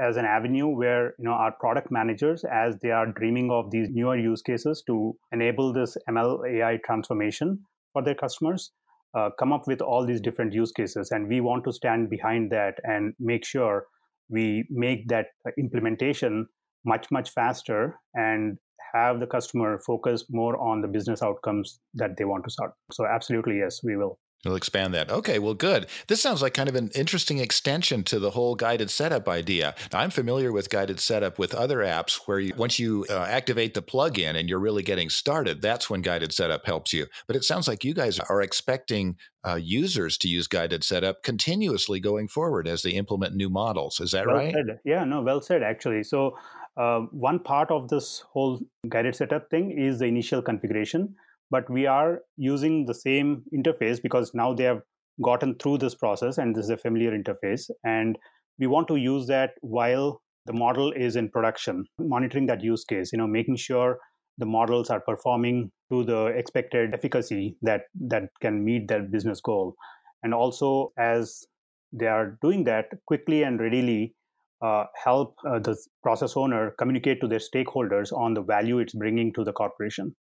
as 0.00 0.16
an 0.16 0.24
avenue 0.24 0.66
where 0.66 1.14
you 1.18 1.24
know 1.24 1.32
our 1.32 1.52
product 1.52 1.90
managers 1.90 2.42
as 2.50 2.76
they 2.82 2.90
are 2.90 3.06
dreaming 3.06 3.50
of 3.50 3.70
these 3.70 3.88
newer 3.90 4.16
use 4.16 4.40
cases 4.40 4.82
to 4.86 5.14
enable 5.32 5.72
this 5.72 5.96
ml 6.08 6.48
ai 6.48 6.78
transformation 6.84 7.58
for 7.92 8.02
their 8.02 8.14
customers 8.14 8.72
uh, 9.14 9.28
come 9.38 9.52
up 9.52 9.66
with 9.66 9.82
all 9.82 10.06
these 10.06 10.20
different 10.20 10.54
use 10.54 10.72
cases 10.72 11.10
and 11.10 11.28
we 11.28 11.40
want 11.40 11.64
to 11.64 11.72
stand 11.72 12.08
behind 12.08 12.50
that 12.50 12.78
and 12.84 13.12
make 13.18 13.44
sure 13.44 13.84
we 14.30 14.66
make 14.70 15.08
that 15.08 15.26
implementation 15.58 16.46
much 16.84 17.10
much 17.10 17.30
faster 17.30 17.98
and 18.14 18.56
have 18.94 19.20
the 19.20 19.26
customer 19.26 19.78
focus 19.78 20.24
more 20.30 20.56
on 20.58 20.80
the 20.80 20.88
business 20.88 21.22
outcomes 21.22 21.80
that 21.94 22.16
they 22.16 22.24
want 22.24 22.44
to 22.44 22.50
start. 22.50 22.72
So 22.90 23.06
absolutely 23.06 23.58
yes 23.58 23.80
we 23.84 23.96
will 23.96 24.18
You'll 24.44 24.56
expand 24.56 24.94
that. 24.94 25.10
Okay, 25.10 25.38
well, 25.38 25.52
good. 25.52 25.86
This 26.08 26.22
sounds 26.22 26.40
like 26.40 26.54
kind 26.54 26.68
of 26.68 26.74
an 26.74 26.90
interesting 26.94 27.38
extension 27.38 28.02
to 28.04 28.18
the 28.18 28.30
whole 28.30 28.54
guided 28.54 28.90
setup 28.90 29.28
idea. 29.28 29.74
Now, 29.92 30.00
I'm 30.00 30.08
familiar 30.08 30.50
with 30.50 30.70
guided 30.70 30.98
setup 30.98 31.38
with 31.38 31.54
other 31.54 31.78
apps 31.78 32.20
where 32.24 32.40
you, 32.40 32.54
once 32.56 32.78
you 32.78 33.04
uh, 33.10 33.26
activate 33.28 33.74
the 33.74 33.82
plugin 33.82 34.36
and 34.36 34.48
you're 34.48 34.58
really 34.58 34.82
getting 34.82 35.10
started, 35.10 35.60
that's 35.60 35.90
when 35.90 36.00
guided 36.00 36.32
setup 36.32 36.64
helps 36.64 36.94
you. 36.94 37.06
But 37.26 37.36
it 37.36 37.44
sounds 37.44 37.68
like 37.68 37.84
you 37.84 37.92
guys 37.92 38.18
are 38.18 38.40
expecting 38.40 39.16
uh, 39.46 39.56
users 39.56 40.16
to 40.18 40.28
use 40.28 40.46
guided 40.46 40.84
setup 40.84 41.22
continuously 41.22 42.00
going 42.00 42.26
forward 42.26 42.66
as 42.66 42.80
they 42.80 42.92
implement 42.92 43.34
new 43.34 43.50
models. 43.50 44.00
Is 44.00 44.12
that 44.12 44.26
well 44.26 44.36
right? 44.36 44.54
Said. 44.54 44.80
Yeah, 44.86 45.04
no, 45.04 45.20
well 45.20 45.42
said, 45.42 45.62
actually. 45.62 46.02
So, 46.02 46.38
uh, 46.78 47.00
one 47.10 47.40
part 47.40 47.70
of 47.70 47.88
this 47.88 48.24
whole 48.30 48.60
guided 48.88 49.16
setup 49.16 49.50
thing 49.50 49.70
is 49.70 49.98
the 49.98 50.06
initial 50.06 50.40
configuration 50.40 51.14
but 51.50 51.68
we 51.70 51.86
are 51.86 52.20
using 52.36 52.86
the 52.86 52.94
same 52.94 53.42
interface 53.54 54.00
because 54.02 54.32
now 54.34 54.54
they 54.54 54.64
have 54.64 54.80
gotten 55.22 55.54
through 55.56 55.78
this 55.78 55.94
process 55.94 56.38
and 56.38 56.54
this 56.54 56.64
is 56.64 56.70
a 56.70 56.76
familiar 56.76 57.10
interface. 57.10 57.70
And 57.84 58.16
we 58.58 58.66
want 58.66 58.88
to 58.88 58.96
use 58.96 59.26
that 59.26 59.50
while 59.60 60.22
the 60.46 60.52
model 60.52 60.92
is 60.92 61.16
in 61.16 61.28
production 61.28 61.84
monitoring 61.98 62.46
that 62.46 62.62
use 62.62 62.82
case 62.84 63.12
you 63.12 63.18
know 63.18 63.26
making 63.26 63.56
sure 63.56 63.98
the 64.38 64.46
models 64.46 64.88
are 64.88 65.00
performing 65.00 65.70
to 65.90 66.02
the 66.02 66.26
expected 66.26 66.94
efficacy 66.94 67.56
that 67.62 67.82
that 68.00 68.24
can 68.40 68.64
meet 68.64 68.88
that 68.88 69.10
business 69.10 69.40
goal. 69.40 69.74
And 70.22 70.34
also 70.34 70.92
as 70.98 71.44
they 71.92 72.06
are 72.06 72.38
doing 72.40 72.64
that 72.64 72.86
quickly 73.06 73.42
and 73.42 73.60
readily 73.60 74.14
uh, 74.62 74.84
help 75.04 75.34
uh, 75.48 75.58
the 75.58 75.76
process 76.02 76.36
owner 76.36 76.74
communicate 76.78 77.20
to 77.20 77.28
their 77.28 77.38
stakeholders 77.38 78.12
on 78.12 78.34
the 78.34 78.42
value 78.42 78.78
it's 78.78 78.94
bringing 78.94 79.32
to 79.32 79.42
the 79.42 79.52
corporation 79.52 80.14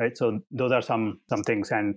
right 0.00 0.16
so 0.16 0.40
those 0.50 0.72
are 0.72 0.82
some 0.82 1.20
some 1.28 1.42
things 1.42 1.70
and 1.70 1.94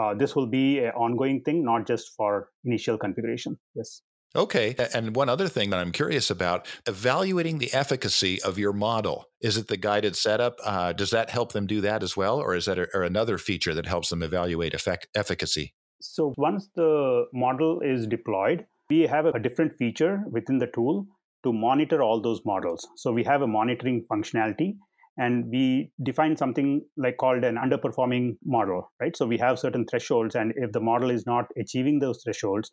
uh, 0.00 0.14
this 0.14 0.36
will 0.36 0.46
be 0.46 0.78
an 0.78 0.90
ongoing 0.90 1.42
thing 1.42 1.64
not 1.64 1.86
just 1.86 2.12
for 2.16 2.50
initial 2.64 2.98
configuration 2.98 3.56
yes 3.74 4.02
Okay. 4.36 4.76
And 4.92 5.16
one 5.16 5.28
other 5.28 5.48
thing 5.48 5.70
that 5.70 5.80
I'm 5.80 5.92
curious 5.92 6.30
about 6.30 6.66
evaluating 6.86 7.58
the 7.58 7.72
efficacy 7.72 8.40
of 8.42 8.58
your 8.58 8.72
model. 8.72 9.24
Is 9.40 9.56
it 9.56 9.68
the 9.68 9.76
guided 9.76 10.16
setup? 10.16 10.58
Uh, 10.62 10.92
does 10.92 11.10
that 11.10 11.30
help 11.30 11.52
them 11.52 11.66
do 11.66 11.80
that 11.80 12.02
as 12.02 12.16
well? 12.16 12.38
Or 12.38 12.54
is 12.54 12.66
that 12.66 12.78
a, 12.78 12.88
or 12.92 13.04
another 13.04 13.38
feature 13.38 13.74
that 13.74 13.86
helps 13.86 14.10
them 14.10 14.22
evaluate 14.22 14.74
effect, 14.74 15.08
efficacy? 15.14 15.74
So 16.00 16.34
once 16.36 16.68
the 16.76 17.24
model 17.32 17.80
is 17.80 18.06
deployed, 18.06 18.66
we 18.90 19.00
have 19.02 19.26
a 19.26 19.38
different 19.38 19.72
feature 19.78 20.22
within 20.30 20.58
the 20.58 20.68
tool 20.74 21.06
to 21.44 21.52
monitor 21.52 22.02
all 22.02 22.20
those 22.20 22.40
models. 22.44 22.86
So 22.96 23.12
we 23.12 23.24
have 23.24 23.42
a 23.42 23.46
monitoring 23.46 24.04
functionality 24.10 24.76
and 25.18 25.50
we 25.50 25.90
define 26.02 26.36
something 26.36 26.82
like 26.96 27.16
called 27.18 27.44
an 27.44 27.56
underperforming 27.56 28.36
model 28.44 28.90
right? 29.00 29.16
So 29.16 29.26
we 29.26 29.38
have 29.38 29.58
certain 29.58 29.86
thresholds 29.86 30.34
and 30.34 30.52
if 30.56 30.72
the 30.72 30.80
model 30.80 31.10
is 31.10 31.26
not 31.26 31.46
achieving 31.56 31.98
those 31.98 32.22
thresholds 32.22 32.72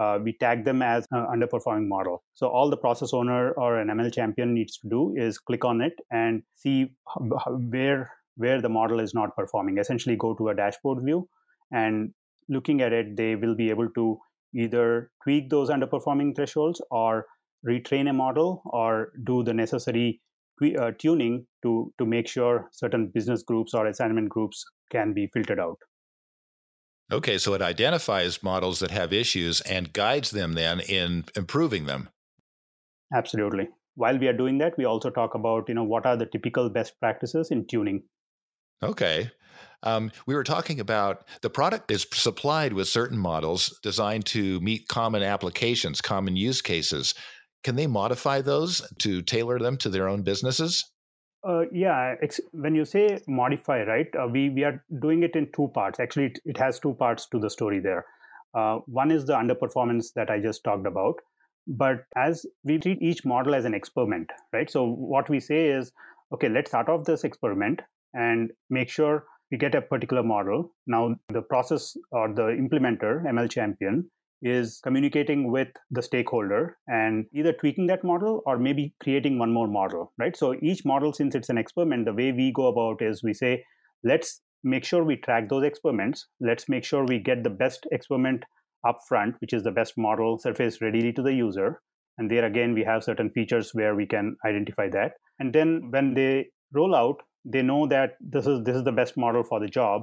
uh, 0.00 0.18
we 0.22 0.34
tag 0.34 0.64
them 0.64 0.82
as 0.82 1.06
an 1.10 1.26
underperforming 1.34 1.88
model. 1.88 2.22
So 2.34 2.48
all 2.48 2.68
the 2.68 2.76
process 2.76 3.14
owner 3.14 3.52
or 3.52 3.78
an 3.78 3.88
ml 3.88 4.12
champion 4.12 4.52
needs 4.52 4.78
to 4.78 4.88
do 4.88 5.14
is 5.16 5.38
click 5.38 5.64
on 5.64 5.80
it 5.80 5.94
and 6.10 6.42
see 6.54 6.92
where 7.70 8.12
where 8.36 8.60
the 8.60 8.68
model 8.68 9.00
is 9.00 9.14
not 9.14 9.34
performing. 9.34 9.78
Essentially 9.78 10.16
go 10.16 10.34
to 10.34 10.50
a 10.50 10.54
dashboard 10.54 11.02
view 11.02 11.28
and 11.72 12.12
looking 12.48 12.82
at 12.82 12.92
it 12.92 13.16
they 13.16 13.34
will 13.36 13.54
be 13.54 13.70
able 13.70 13.88
to 13.90 14.18
either 14.54 15.10
tweak 15.22 15.48
those 15.50 15.70
underperforming 15.70 16.36
thresholds 16.36 16.80
or 16.90 17.26
retrain 17.66 18.08
a 18.10 18.12
model 18.12 18.62
or 18.66 19.12
do 19.24 19.42
the 19.42 19.54
necessary 19.54 20.20
uh, 20.62 20.92
tuning 20.98 21.46
to 21.62 21.92
to 21.98 22.06
make 22.06 22.28
sure 22.28 22.68
certain 22.72 23.08
business 23.08 23.42
groups 23.42 23.74
or 23.74 23.86
assignment 23.86 24.28
groups 24.28 24.64
can 24.90 25.12
be 25.12 25.26
filtered 25.26 25.60
out. 25.60 25.78
Okay, 27.12 27.38
so 27.38 27.54
it 27.54 27.62
identifies 27.62 28.42
models 28.42 28.80
that 28.80 28.90
have 28.90 29.12
issues 29.12 29.60
and 29.60 29.92
guides 29.92 30.30
them 30.30 30.54
then 30.54 30.80
in 30.80 31.24
improving 31.36 31.86
them. 31.86 32.08
Absolutely. 33.14 33.68
While 33.94 34.18
we 34.18 34.26
are 34.26 34.36
doing 34.36 34.58
that, 34.58 34.76
we 34.76 34.84
also 34.84 35.10
talk 35.10 35.34
about 35.34 35.68
you 35.68 35.74
know 35.74 35.84
what 35.84 36.06
are 36.06 36.16
the 36.16 36.26
typical 36.26 36.68
best 36.68 36.98
practices 37.00 37.50
in 37.50 37.66
tuning. 37.66 38.02
Okay. 38.82 39.30
Um, 39.82 40.10
we 40.26 40.34
were 40.34 40.44
talking 40.44 40.80
about 40.80 41.24
the 41.42 41.50
product 41.50 41.90
is 41.90 42.06
supplied 42.12 42.72
with 42.72 42.88
certain 42.88 43.18
models 43.18 43.78
designed 43.82 44.26
to 44.26 44.60
meet 44.60 44.88
common 44.88 45.22
applications, 45.22 46.00
common 46.00 46.36
use 46.36 46.60
cases. 46.60 47.14
Can 47.64 47.76
they 47.76 47.86
modify 47.86 48.40
those 48.40 48.82
to 48.98 49.22
tailor 49.22 49.58
them 49.58 49.76
to 49.78 49.88
their 49.88 50.08
own 50.08 50.22
businesses? 50.22 50.84
Uh, 51.46 51.64
yeah, 51.72 52.14
ex- 52.22 52.40
when 52.52 52.74
you 52.74 52.84
say 52.84 53.20
modify, 53.28 53.82
right, 53.84 54.08
uh, 54.20 54.26
we, 54.26 54.50
we 54.50 54.64
are 54.64 54.84
doing 55.00 55.22
it 55.22 55.36
in 55.36 55.48
two 55.54 55.70
parts. 55.74 56.00
Actually, 56.00 56.26
it, 56.26 56.38
it 56.44 56.56
has 56.56 56.80
two 56.80 56.94
parts 56.94 57.28
to 57.28 57.38
the 57.38 57.50
story 57.50 57.78
there. 57.78 58.04
Uh, 58.54 58.78
one 58.86 59.10
is 59.10 59.26
the 59.26 59.34
underperformance 59.34 60.12
that 60.14 60.30
I 60.30 60.40
just 60.40 60.64
talked 60.64 60.86
about. 60.86 61.14
But 61.68 62.04
as 62.16 62.46
we 62.64 62.78
treat 62.78 63.02
each 63.02 63.24
model 63.24 63.54
as 63.54 63.64
an 63.64 63.74
experiment, 63.74 64.30
right? 64.52 64.70
So, 64.70 64.84
what 64.86 65.28
we 65.28 65.40
say 65.40 65.66
is, 65.66 65.92
okay, 66.32 66.48
let's 66.48 66.70
start 66.70 66.88
off 66.88 67.04
this 67.04 67.24
experiment 67.24 67.82
and 68.14 68.50
make 68.70 68.88
sure 68.88 69.24
we 69.50 69.58
get 69.58 69.74
a 69.74 69.82
particular 69.82 70.22
model. 70.22 70.72
Now, 70.86 71.16
the 71.28 71.42
process 71.42 71.96
or 72.10 72.32
the 72.32 72.42
implementer, 72.42 73.24
ML 73.24 73.50
Champion, 73.50 74.10
is 74.42 74.80
communicating 74.82 75.50
with 75.50 75.68
the 75.90 76.02
stakeholder 76.02 76.76
and 76.86 77.26
either 77.34 77.52
tweaking 77.52 77.86
that 77.86 78.04
model 78.04 78.42
or 78.46 78.58
maybe 78.58 78.94
creating 79.02 79.38
one 79.38 79.52
more 79.52 79.68
model, 79.68 80.12
right? 80.18 80.36
So 80.36 80.54
each 80.62 80.84
model, 80.84 81.12
since 81.12 81.34
it's 81.34 81.48
an 81.48 81.58
experiment, 81.58 82.04
the 82.04 82.12
way 82.12 82.32
we 82.32 82.52
go 82.52 82.66
about 82.66 83.02
is 83.02 83.22
we 83.22 83.34
say, 83.34 83.64
let's 84.04 84.40
make 84.62 84.84
sure 84.84 85.04
we 85.04 85.16
track 85.16 85.48
those 85.48 85.64
experiments. 85.64 86.26
Let's 86.40 86.68
make 86.68 86.84
sure 86.84 87.04
we 87.04 87.18
get 87.18 87.44
the 87.44 87.50
best 87.50 87.86
experiment 87.92 88.44
up 88.86 88.98
front, 89.08 89.36
which 89.40 89.52
is 89.52 89.62
the 89.62 89.70
best 89.70 89.94
model 89.96 90.38
surface 90.38 90.80
readily 90.80 91.12
to 91.12 91.22
the 91.22 91.32
user. 91.32 91.80
And 92.18 92.30
there 92.30 92.44
again, 92.44 92.74
we 92.74 92.84
have 92.84 93.04
certain 93.04 93.30
features 93.30 93.70
where 93.72 93.94
we 93.94 94.06
can 94.06 94.36
identify 94.44 94.88
that. 94.90 95.12
And 95.38 95.52
then 95.52 95.90
when 95.90 96.14
they 96.14 96.46
roll 96.72 96.94
out, 96.94 97.22
they 97.44 97.62
know 97.62 97.86
that 97.86 98.14
this 98.20 98.46
is 98.46 98.64
this 98.64 98.76
is 98.76 98.82
the 98.82 98.92
best 98.92 99.16
model 99.16 99.44
for 99.44 99.60
the 99.60 99.68
job 99.68 100.02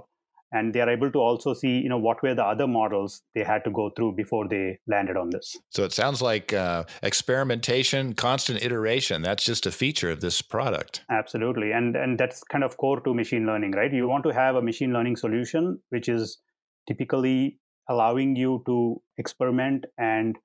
and 0.53 0.71
they 0.73 0.79
are 0.79 0.89
able 0.89 1.11
to 1.11 1.19
also 1.19 1.53
see 1.53 1.79
you 1.79 1.89
know 1.89 1.97
what 1.97 2.21
were 2.23 2.33
the 2.33 2.45
other 2.45 2.67
models 2.67 3.21
they 3.35 3.43
had 3.43 3.63
to 3.65 3.71
go 3.71 3.89
through 3.89 4.13
before 4.13 4.47
they 4.47 4.79
landed 4.87 5.17
on 5.17 5.29
this. 5.31 5.57
So 5.71 5.83
it 5.83 5.91
sounds 5.91 6.21
like 6.21 6.53
uh, 6.53 6.85
experimentation 7.01 8.13
constant 8.13 8.63
iteration 8.63 9.21
that's 9.21 9.43
just 9.43 9.65
a 9.65 9.71
feature 9.71 10.09
of 10.09 10.21
this 10.21 10.41
product. 10.41 11.01
Absolutely. 11.09 11.71
And 11.71 11.95
and 11.95 12.17
that's 12.17 12.43
kind 12.43 12.63
of 12.63 12.77
core 12.77 13.01
to 13.01 13.13
machine 13.13 13.45
learning 13.45 13.71
right? 13.71 13.91
You 13.91 14.07
want 14.07 14.23
to 14.25 14.33
have 14.33 14.55
a 14.55 14.61
machine 14.61 14.93
learning 14.93 15.17
solution 15.17 15.79
which 15.89 16.07
is 16.07 16.37
typically 16.87 17.59
allowing 17.89 18.35
you 18.35 18.63
to 18.65 19.01
experiment 19.17 19.85
and 19.97 20.37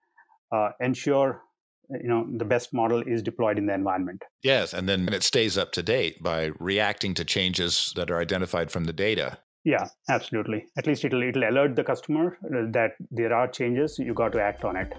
uh, 0.52 0.70
ensure 0.80 1.42
you 1.90 2.08
know 2.08 2.26
the 2.36 2.44
best 2.44 2.74
model 2.74 3.02
is 3.02 3.22
deployed 3.22 3.58
in 3.58 3.66
the 3.66 3.74
environment. 3.74 4.22
Yes 4.42 4.72
and 4.72 4.88
then 4.88 5.12
it 5.12 5.22
stays 5.22 5.58
up 5.58 5.72
to 5.72 5.82
date 5.82 6.22
by 6.22 6.50
reacting 6.58 7.12
to 7.14 7.24
changes 7.24 7.92
that 7.96 8.10
are 8.10 8.20
identified 8.20 8.70
from 8.70 8.84
the 8.84 8.92
data 8.94 9.38
yeah, 9.64 9.88
absolutely. 10.08 10.66
At 10.76 10.86
least 10.86 11.04
it'll 11.04 11.22
it'll 11.22 11.48
alert 11.48 11.76
the 11.76 11.84
customer 11.84 12.38
that 12.42 12.92
there 13.10 13.34
are 13.34 13.48
changes. 13.48 13.98
You 13.98 14.14
got 14.14 14.32
to 14.32 14.42
act 14.42 14.64
on 14.64 14.76
it. 14.76 14.94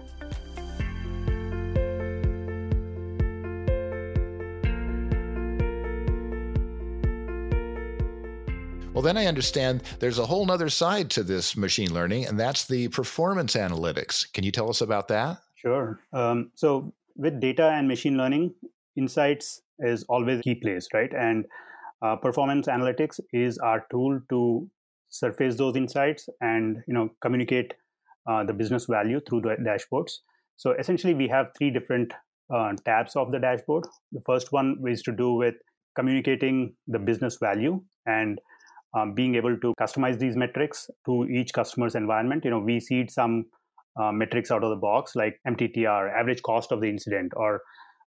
Well, 8.92 9.02
then 9.02 9.16
I 9.16 9.26
understand 9.26 9.82
there's 9.98 10.18
a 10.18 10.26
whole 10.26 10.50
other 10.50 10.68
side 10.68 11.08
to 11.12 11.22
this 11.22 11.56
machine 11.56 11.94
learning, 11.94 12.26
and 12.26 12.38
that's 12.38 12.66
the 12.66 12.88
performance 12.88 13.54
analytics. 13.54 14.30
Can 14.30 14.44
you 14.44 14.52
tell 14.52 14.68
us 14.68 14.82
about 14.82 15.08
that? 15.08 15.38
Sure. 15.54 16.00
Um, 16.12 16.50
so, 16.54 16.92
with 17.16 17.40
data 17.40 17.70
and 17.70 17.88
machine 17.88 18.18
learning, 18.18 18.52
insights 18.96 19.62
is 19.78 20.02
always 20.04 20.42
key 20.42 20.54
place, 20.54 20.86
right? 20.92 21.12
And 21.14 21.46
uh, 22.02 22.16
performance 22.16 22.66
analytics 22.66 23.20
is 23.32 23.58
our 23.58 23.86
tool 23.90 24.20
to 24.30 24.68
surface 25.10 25.56
those 25.56 25.76
insights 25.76 26.28
and 26.40 26.82
you 26.86 26.94
know 26.94 27.10
communicate 27.20 27.74
uh, 28.26 28.44
the 28.44 28.52
business 28.52 28.86
value 28.86 29.20
through 29.28 29.40
the 29.40 29.56
dashboards. 29.60 30.18
So 30.56 30.72
essentially, 30.72 31.14
we 31.14 31.28
have 31.28 31.48
three 31.56 31.70
different 31.70 32.12
uh, 32.52 32.72
tabs 32.84 33.16
of 33.16 33.32
the 33.32 33.38
dashboard. 33.38 33.84
The 34.12 34.20
first 34.26 34.52
one 34.52 34.82
is 34.86 35.02
to 35.02 35.12
do 35.12 35.34
with 35.34 35.54
communicating 35.96 36.74
the 36.86 36.98
business 36.98 37.38
value 37.40 37.82
and 38.06 38.40
um, 38.94 39.14
being 39.14 39.34
able 39.34 39.56
to 39.58 39.74
customize 39.80 40.18
these 40.18 40.36
metrics 40.36 40.90
to 41.06 41.24
each 41.26 41.52
customer's 41.52 41.94
environment. 41.94 42.44
You 42.44 42.50
know, 42.50 42.58
we 42.58 42.80
seed 42.80 43.10
some 43.10 43.46
uh, 44.00 44.12
metrics 44.12 44.50
out 44.50 44.64
of 44.64 44.70
the 44.70 44.76
box 44.76 45.16
like 45.16 45.40
MTTR, 45.46 46.14
average 46.14 46.42
cost 46.42 46.72
of 46.72 46.80
the 46.80 46.88
incident, 46.88 47.32
or 47.36 47.62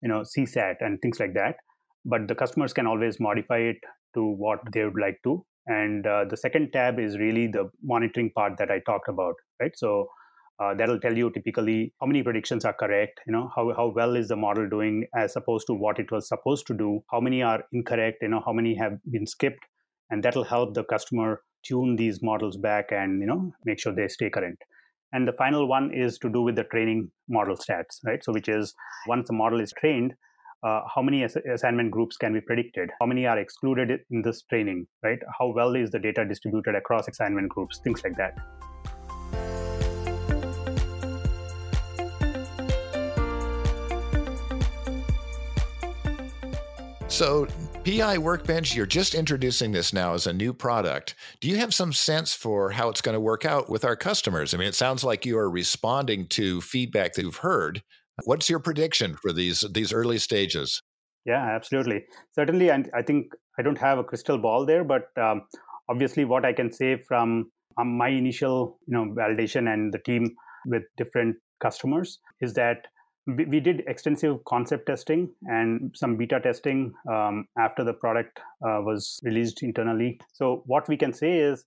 you 0.03 0.09
know 0.09 0.21
CSAT 0.21 0.77
and 0.81 1.01
things 1.01 1.21
like 1.21 1.35
that 1.35 1.57
but 2.05 2.29
the 2.29 2.35
customers 2.35 2.73
can 2.73 2.87
always 2.87 3.21
modify 3.21 3.59
it 3.59 3.77
to 4.15 4.25
what 4.25 4.61
they 4.73 4.85
would 4.85 5.01
like 5.01 5.19
to. 5.25 5.45
And 5.67 6.07
uh, 6.07 6.25
the 6.29 6.37
second 6.37 6.73
tab 6.73 6.99
is 6.99 7.19
really 7.19 7.47
the 7.47 7.71
monitoring 7.83 8.31
part 8.35 8.59
that 8.59 8.71
I 8.71 8.81
talked 8.81 9.09
about, 9.09 9.35
right? 9.61 9.73
So 9.77 10.09
uh, 10.59 10.75
that'll 10.75 11.01
tell 11.01 11.17
you 11.17 11.31
typically 11.31 11.93
how 12.01 12.07
many 12.07 12.23
predictions 12.23 12.65
are 12.65 12.73
correct, 12.73 13.21
you 13.27 13.33
know, 13.33 13.51
how, 13.55 13.73
how 13.77 13.93
well 13.95 14.17
is 14.17 14.29
the 14.29 14.37
model 14.37 14.69
doing 14.69 15.07
as 15.17 15.37
opposed 15.37 15.67
to 15.69 15.75
what 15.75 15.99
it 15.99 16.11
was 16.11 16.29
supposed 16.29 16.67
to 16.67 16.75
do, 16.75 17.03
how 17.11 17.21
many 17.21 17.43
are 17.43 17.63
incorrect, 17.73 18.19
you 18.23 18.29
know, 18.29 18.43
how 18.45 18.53
many 18.53 18.75
have 18.77 18.99
been 19.11 19.27
skipped. 19.27 19.65
And 20.11 20.23
that'll 20.23 20.45
help 20.45 20.75
the 20.75 20.83
customer 20.85 21.41
tune 21.65 21.97
these 21.97 22.23
models 22.23 22.57
back 22.57 22.87
and 22.91 23.21
you 23.21 23.27
know 23.27 23.53
make 23.65 23.79
sure 23.79 23.93
they 23.95 24.09
stay 24.09 24.31
current 24.31 24.59
and 25.13 25.27
the 25.27 25.33
final 25.33 25.69
one 25.69 25.93
is 25.93 26.19
to 26.19 26.31
do 26.31 26.43
with 26.43 26.57
the 26.57 26.65
training 26.65 27.11
model 27.29 27.57
stats 27.57 27.99
right 28.05 28.25
so 28.25 28.33
which 28.33 28.49
is 28.49 28.75
once 29.07 29.29
the 29.29 29.35
model 29.35 29.61
is 29.61 29.73
trained 29.79 30.15
uh, 30.63 30.81
how 30.95 31.03
many 31.03 31.25
ass- 31.25 31.37
assignment 31.53 31.91
groups 31.91 32.17
can 32.17 32.33
be 32.33 32.41
predicted 32.41 32.91
how 33.01 33.07
many 33.07 33.27
are 33.27 33.39
excluded 33.39 34.01
in 34.11 34.23
this 34.23 34.43
training 34.43 34.87
right 35.03 35.19
how 35.39 35.49
well 35.49 35.75
is 35.75 35.91
the 35.91 35.99
data 35.99 36.25
distributed 36.25 36.75
across 36.75 37.09
assignment 37.09 37.49
groups 37.49 37.81
things 37.85 38.03
like 38.05 38.17
that 38.17 38.35
So, 47.21 47.49
PI 47.85 48.17
Workbench, 48.17 48.75
you're 48.75 48.87
just 48.87 49.15
introducing 49.15 49.73
this 49.73 49.93
now 49.93 50.15
as 50.15 50.27
a 50.27 50.33
new 50.33 50.55
product. 50.55 51.15
Do 51.41 51.49
you 51.49 51.57
have 51.57 51.75
some 51.75 51.93
sense 51.93 52.33
for 52.33 52.71
how 52.71 52.89
it's 52.89 53.03
going 53.03 53.13
to 53.15 53.21
work 53.21 53.45
out 53.45 53.69
with 53.69 53.85
our 53.85 53.95
customers? 53.97 54.55
I 54.55 54.57
mean, 54.57 54.69
it 54.69 54.75
sounds 54.75 55.05
like 55.05 55.27
you 55.27 55.37
are 55.37 55.51
responding 55.51 56.29
to 56.29 56.63
feedback 56.63 57.13
that 57.13 57.23
you've 57.23 57.37
heard. 57.37 57.83
What's 58.25 58.49
your 58.51 58.61
prediction 58.61 59.17
for 59.17 59.33
these 59.33 59.65
these 59.73 59.93
early 59.93 60.19
stages? 60.19 60.83
Yeah, 61.27 61.45
absolutely. 61.55 62.05
Certainly, 62.35 62.71
and 62.71 62.91
I 62.95 63.03
think 63.03 63.33
I 63.59 63.63
don't 63.63 63.79
have 63.79 63.99
a 63.99 64.05
crystal 64.05 64.39
ball 64.39 64.65
there, 64.65 64.85
but 64.85 65.09
um, 65.17 65.43
obviously, 65.89 66.25
what 66.25 66.45
I 66.45 66.53
can 66.53 66.73
say 66.73 66.97
from 66.97 67.51
um, 67.79 67.97
my 67.97 68.09
initial, 68.09 68.79
you 68.87 68.95
know, 68.95 69.15
validation 69.15 69.73
and 69.73 69.93
the 69.93 69.99
team 69.99 70.35
with 70.67 70.83
different 70.97 71.37
customers 71.61 72.19
is 72.41 72.55
that 72.55 72.87
we 73.27 73.61
did 73.61 73.83
extensive 73.87 74.43
concept 74.45 74.87
testing 74.87 75.31
and 75.43 75.95
some 75.95 76.17
beta 76.17 76.41
testing 76.41 76.93
um, 77.11 77.47
after 77.59 77.85
the 77.85 77.93
product 77.93 78.41
uh, 78.67 78.81
was 78.83 79.21
released 79.23 79.63
internally. 79.63 80.19
So 80.33 80.63
what 80.67 80.89
we 80.89 80.97
can 80.97 81.13
say 81.13 81.39
is 81.39 81.65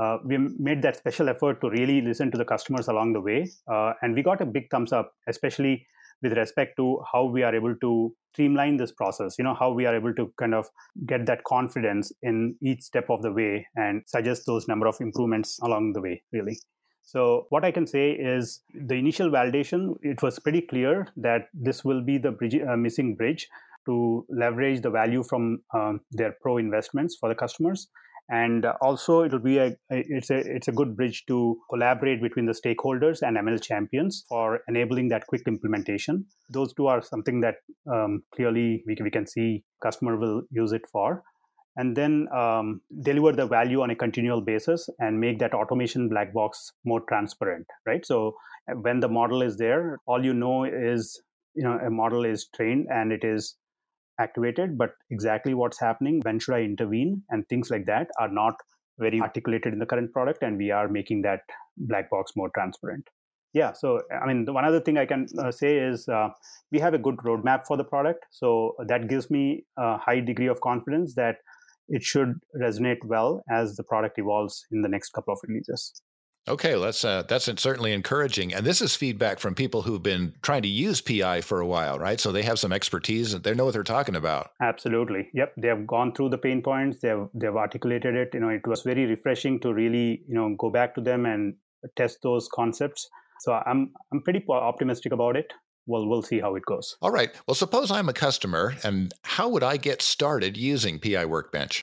uh, 0.00 0.18
we 0.24 0.38
made 0.58 0.82
that 0.82 0.96
special 0.96 1.28
effort 1.28 1.60
to 1.60 1.70
really 1.70 2.00
listen 2.00 2.30
to 2.30 2.38
the 2.38 2.44
customers 2.44 2.88
along 2.88 3.12
the 3.12 3.20
way, 3.20 3.50
uh, 3.70 3.92
and 4.02 4.14
we 4.14 4.22
got 4.22 4.40
a 4.40 4.46
big 4.46 4.70
thumbs 4.70 4.92
up, 4.92 5.12
especially 5.28 5.86
with 6.22 6.32
respect 6.36 6.76
to 6.76 7.02
how 7.12 7.24
we 7.24 7.42
are 7.42 7.54
able 7.54 7.74
to 7.76 8.14
streamline 8.32 8.76
this 8.76 8.92
process. 8.92 9.36
You 9.38 9.44
know 9.44 9.54
how 9.54 9.72
we 9.72 9.86
are 9.86 9.94
able 9.94 10.14
to 10.14 10.32
kind 10.38 10.54
of 10.54 10.68
get 11.06 11.26
that 11.26 11.44
confidence 11.44 12.12
in 12.22 12.56
each 12.62 12.82
step 12.82 13.10
of 13.10 13.22
the 13.22 13.32
way 13.32 13.66
and 13.76 14.02
suggest 14.06 14.44
those 14.46 14.68
number 14.68 14.86
of 14.86 15.00
improvements 15.00 15.58
along 15.62 15.92
the 15.94 16.00
way. 16.00 16.22
Really. 16.32 16.58
So 17.02 17.46
what 17.48 17.64
I 17.64 17.72
can 17.72 17.86
say 17.86 18.12
is 18.12 18.62
the 18.72 18.94
initial 18.94 19.30
validation, 19.30 19.96
it 20.02 20.22
was 20.22 20.38
pretty 20.38 20.60
clear 20.60 21.08
that 21.16 21.48
this 21.52 21.84
will 21.84 22.02
be 22.02 22.18
the 22.18 22.30
bridge, 22.30 22.54
uh, 22.54 22.76
missing 22.76 23.16
bridge 23.16 23.48
to 23.86 24.24
leverage 24.28 24.82
the 24.82 24.90
value 24.90 25.24
from 25.24 25.62
um, 25.74 26.00
their 26.12 26.36
pro 26.40 26.58
investments 26.58 27.16
for 27.18 27.28
the 27.28 27.34
customers. 27.34 27.88
And 28.32 28.64
also, 28.80 29.24
it'll 29.24 29.40
be 29.40 29.58
a 29.58 29.76
it's 29.88 30.30
a 30.30 30.38
it's 30.38 30.68
a 30.68 30.72
good 30.72 30.96
bridge 30.96 31.24
to 31.26 31.58
collaborate 31.68 32.22
between 32.22 32.46
the 32.46 32.52
stakeholders 32.52 33.22
and 33.22 33.36
ML 33.36 33.60
champions 33.60 34.24
for 34.28 34.60
enabling 34.68 35.08
that 35.08 35.26
quick 35.26 35.42
implementation. 35.48 36.26
Those 36.48 36.72
two 36.72 36.86
are 36.86 37.02
something 37.02 37.40
that 37.40 37.56
um, 37.92 38.22
clearly 38.32 38.84
we 38.86 38.94
can, 38.94 39.04
we 39.04 39.10
can 39.10 39.26
see 39.26 39.64
customer 39.82 40.16
will 40.16 40.42
use 40.52 40.70
it 40.70 40.82
for 40.92 41.24
and 41.76 41.96
then 41.96 42.28
um, 42.34 42.80
deliver 43.02 43.32
the 43.32 43.46
value 43.46 43.80
on 43.80 43.90
a 43.90 43.94
continual 43.94 44.40
basis 44.40 44.88
and 44.98 45.20
make 45.20 45.38
that 45.38 45.54
automation 45.54 46.08
black 46.08 46.32
box 46.32 46.72
more 46.84 47.00
transparent 47.08 47.66
right 47.86 48.04
so 48.04 48.34
uh, 48.70 48.74
when 48.74 49.00
the 49.00 49.08
model 49.08 49.42
is 49.42 49.56
there 49.56 49.98
all 50.06 50.24
you 50.24 50.34
know 50.34 50.64
is 50.64 51.22
you 51.54 51.62
know 51.62 51.78
a 51.78 51.90
model 51.90 52.24
is 52.24 52.48
trained 52.54 52.86
and 52.90 53.12
it 53.12 53.24
is 53.24 53.56
activated 54.24 54.76
but 54.82 54.90
exactly 55.10 55.54
what's 55.54 55.80
happening 55.80 56.20
when 56.22 56.38
should 56.38 56.54
i 56.54 56.60
intervene 56.60 57.22
and 57.30 57.48
things 57.48 57.70
like 57.70 57.86
that 57.86 58.08
are 58.18 58.32
not 58.40 58.54
very 58.98 59.20
articulated 59.20 59.72
in 59.72 59.78
the 59.78 59.86
current 59.92 60.12
product 60.12 60.42
and 60.42 60.58
we 60.58 60.70
are 60.70 60.88
making 60.88 61.22
that 61.22 61.40
black 61.92 62.10
box 62.10 62.32
more 62.36 62.50
transparent 62.54 63.08
yeah 63.60 63.72
so 63.72 64.00
i 64.22 64.26
mean 64.26 64.44
the 64.44 64.52
one 64.52 64.64
other 64.70 64.80
thing 64.80 64.98
i 64.98 65.06
can 65.12 65.26
uh, 65.38 65.50
say 65.50 65.76
is 65.76 66.08
uh, 66.08 66.28
we 66.70 66.78
have 66.78 66.94
a 66.94 67.02
good 67.06 67.16
roadmap 67.28 67.66
for 67.66 67.76
the 67.76 67.88
product 67.94 68.26
so 68.30 68.74
that 68.92 69.08
gives 69.08 69.30
me 69.30 69.64
a 69.78 69.96
high 70.08 70.20
degree 70.20 70.50
of 70.54 70.60
confidence 70.60 71.14
that 71.14 71.36
it 71.90 72.02
should 72.02 72.34
resonate 72.56 73.04
well 73.04 73.42
as 73.50 73.76
the 73.76 73.82
product 73.82 74.18
evolves 74.18 74.64
in 74.70 74.82
the 74.82 74.88
next 74.88 75.10
couple 75.10 75.34
of 75.34 75.40
releases. 75.46 76.02
Okay, 76.48 76.78
that's 76.80 77.04
uh, 77.04 77.22
that's 77.28 77.44
certainly 77.60 77.92
encouraging, 77.92 78.54
and 78.54 78.66
this 78.66 78.80
is 78.80 78.96
feedback 78.96 79.38
from 79.38 79.54
people 79.54 79.82
who've 79.82 80.02
been 80.02 80.34
trying 80.42 80.62
to 80.62 80.68
use 80.68 81.00
PI 81.00 81.42
for 81.42 81.60
a 81.60 81.66
while, 81.66 81.98
right? 81.98 82.18
So 82.18 82.32
they 82.32 82.42
have 82.42 82.58
some 82.58 82.72
expertise 82.72 83.34
and 83.34 83.44
they 83.44 83.54
know 83.54 83.66
what 83.66 83.74
they're 83.74 83.82
talking 83.82 84.16
about. 84.16 84.50
Absolutely, 84.60 85.28
yep. 85.34 85.52
They 85.56 85.68
have 85.68 85.86
gone 85.86 86.12
through 86.12 86.30
the 86.30 86.38
pain 86.38 86.62
points. 86.62 86.98
They 87.00 87.08
have 87.08 87.28
they've 87.34 87.54
articulated 87.54 88.14
it. 88.16 88.30
You 88.32 88.40
know, 88.40 88.48
it 88.48 88.66
was 88.66 88.82
very 88.82 89.06
refreshing 89.06 89.60
to 89.60 89.74
really 89.74 90.22
you 90.26 90.34
know 90.34 90.56
go 90.58 90.70
back 90.70 90.94
to 90.94 91.00
them 91.00 91.26
and 91.26 91.54
test 91.96 92.18
those 92.22 92.48
concepts. 92.52 93.08
So 93.40 93.52
I'm 93.52 93.92
I'm 94.12 94.22
pretty 94.22 94.44
optimistic 94.48 95.12
about 95.12 95.36
it 95.36 95.52
well, 95.86 96.06
we'll 96.06 96.22
see 96.22 96.40
how 96.40 96.54
it 96.54 96.64
goes. 96.66 96.96
All 97.02 97.10
right. 97.10 97.30
Well, 97.46 97.54
suppose 97.54 97.90
I'm 97.90 98.08
a 98.08 98.12
customer, 98.12 98.74
and 98.84 99.12
how 99.22 99.48
would 99.48 99.62
I 99.64 99.76
get 99.76 100.02
started 100.02 100.56
using 100.56 101.00
PI 101.00 101.24
Workbench? 101.24 101.82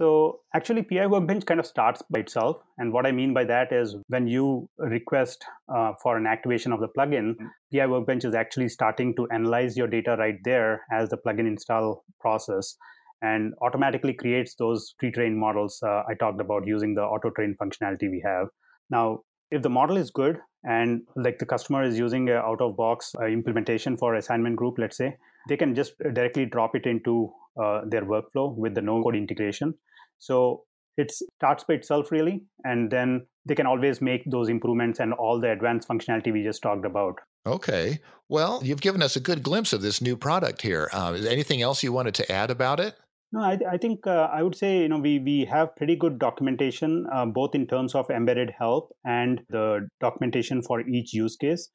So, 0.00 0.40
actually, 0.54 0.82
PI 0.82 1.08
Workbench 1.08 1.44
kind 1.44 1.60
of 1.60 1.66
starts 1.66 2.02
by 2.08 2.20
itself. 2.20 2.62
And 2.78 2.90
what 2.90 3.04
I 3.04 3.12
mean 3.12 3.34
by 3.34 3.44
that 3.44 3.70
is 3.70 3.96
when 4.08 4.26
you 4.26 4.66
request 4.78 5.44
uh, 5.68 5.92
for 6.02 6.16
an 6.16 6.26
activation 6.26 6.72
of 6.72 6.80
the 6.80 6.88
plugin, 6.88 7.34
PI 7.70 7.84
Workbench 7.84 8.24
is 8.24 8.34
actually 8.34 8.70
starting 8.70 9.14
to 9.16 9.28
analyze 9.30 9.76
your 9.76 9.88
data 9.88 10.16
right 10.18 10.38
there 10.42 10.86
as 10.90 11.10
the 11.10 11.18
plugin 11.18 11.46
install 11.46 12.02
process 12.18 12.76
and 13.20 13.52
automatically 13.60 14.14
creates 14.14 14.54
those 14.54 14.94
pre 14.98 15.10
trained 15.10 15.36
models 15.36 15.78
uh, 15.82 16.02
I 16.08 16.14
talked 16.18 16.40
about 16.40 16.66
using 16.66 16.94
the 16.94 17.02
auto 17.02 17.28
train 17.28 17.54
functionality 17.60 18.10
we 18.10 18.22
have. 18.24 18.46
Now, 18.88 19.20
if 19.50 19.60
the 19.60 19.68
model 19.68 19.98
is 19.98 20.10
good 20.10 20.38
and 20.64 21.02
like 21.14 21.38
the 21.38 21.44
customer 21.44 21.82
is 21.82 21.98
using 21.98 22.30
a 22.30 22.36
out 22.36 22.62
of 22.62 22.74
box 22.74 23.14
uh, 23.20 23.26
implementation 23.26 23.98
for 23.98 24.14
assignment 24.14 24.56
group 24.56 24.78
let's 24.78 24.96
say 24.96 25.16
they 25.48 25.56
can 25.56 25.74
just 25.74 25.92
directly 26.14 26.44
drop 26.44 26.76
it 26.76 26.86
into 26.86 27.32
uh, 27.60 27.80
their 27.86 28.02
workflow 28.02 28.54
with 28.54 28.74
the 28.74 28.82
no 28.82 29.02
code 29.02 29.16
integration 29.16 29.74
so 30.20 30.62
it 30.96 31.10
starts 31.10 31.64
by 31.64 31.74
itself 31.74 32.12
really 32.12 32.44
and 32.64 32.90
then 32.90 33.26
they 33.46 33.54
can 33.54 33.66
always 33.66 34.00
make 34.00 34.22
those 34.30 34.48
improvements 34.48 35.00
and 35.00 35.12
all 35.14 35.40
the 35.40 35.50
advanced 35.50 35.88
functionality 35.88 36.32
we 36.32 36.44
just 36.44 36.62
talked 36.62 36.84
about. 36.84 37.14
Okay. 37.46 37.98
Well 38.28 38.60
you've 38.62 38.80
given 38.80 39.02
us 39.02 39.16
a 39.16 39.20
good 39.20 39.42
glimpse 39.42 39.72
of 39.72 39.82
this 39.82 40.00
new 40.00 40.16
product 40.16 40.62
here. 40.62 40.88
Uh, 40.92 41.14
is 41.16 41.26
anything 41.26 41.62
else 41.62 41.82
you 41.82 41.92
wanted 41.92 42.14
to 42.16 42.30
add 42.30 42.50
about 42.50 42.78
it? 42.78 42.94
No, 43.32 43.42
I, 43.42 43.58
I 43.70 43.76
think 43.76 44.06
uh, 44.06 44.28
I 44.32 44.42
would 44.42 44.56
say 44.56 44.80
you 44.82 44.88
know 44.88 44.98
we 44.98 45.18
we 45.20 45.44
have 45.44 45.74
pretty 45.76 45.96
good 45.96 46.18
documentation 46.18 47.06
uh, 47.12 47.26
both 47.26 47.54
in 47.54 47.66
terms 47.66 47.94
of 47.94 48.10
embedded 48.10 48.52
help 48.58 48.92
and 49.04 49.40
the 49.48 49.88
documentation 50.00 50.62
for 50.62 50.80
each 50.80 51.14
use 51.14 51.36
case. 51.36 51.68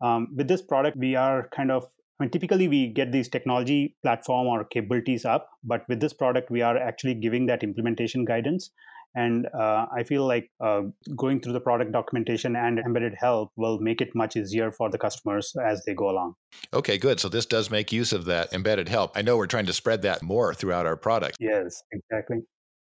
Um, 0.00 0.28
with 0.36 0.48
this 0.48 0.62
product, 0.62 0.96
we 0.96 1.14
are 1.14 1.48
kind 1.54 1.70
of 1.70 1.84
I 2.22 2.24
mean, 2.24 2.30
typically 2.30 2.68
we 2.68 2.86
get 2.86 3.10
these 3.10 3.28
technology 3.28 3.96
platform 4.04 4.46
or 4.46 4.62
capabilities 4.62 5.24
up, 5.24 5.50
but 5.64 5.82
with 5.88 5.98
this 5.98 6.12
product, 6.12 6.52
we 6.52 6.62
are 6.62 6.76
actually 6.76 7.14
giving 7.14 7.46
that 7.46 7.64
implementation 7.64 8.24
guidance. 8.24 8.70
And 9.16 9.46
uh, 9.46 9.86
i 9.92 10.04
feel 10.04 10.24
like 10.24 10.48
uh, 10.60 10.82
going 11.16 11.40
through 11.40 11.52
the 11.52 11.60
product 11.60 11.90
documentation 11.90 12.54
and 12.54 12.78
embedded 12.78 13.14
help 13.18 13.50
will 13.56 13.80
make 13.80 14.00
it 14.00 14.14
much 14.14 14.36
easier 14.36 14.70
for 14.70 14.88
the 14.88 14.98
customers 14.98 15.52
as 15.66 15.82
they 15.84 15.94
go 15.94 16.10
along. 16.10 16.34
Okay 16.72 16.96
good. 16.96 17.18
So 17.18 17.28
this 17.28 17.44
does 17.44 17.72
make 17.72 17.90
use 17.90 18.12
of 18.12 18.24
that 18.26 18.52
embedded 18.52 18.88
help. 18.88 19.16
I 19.16 19.22
know 19.22 19.36
we're 19.36 19.48
trying 19.48 19.66
to 19.66 19.72
spread 19.72 20.02
that 20.02 20.22
more 20.22 20.54
throughout 20.54 20.86
our 20.86 20.96
product. 20.96 21.38
Yes 21.40 21.82
exactly. 21.90 22.38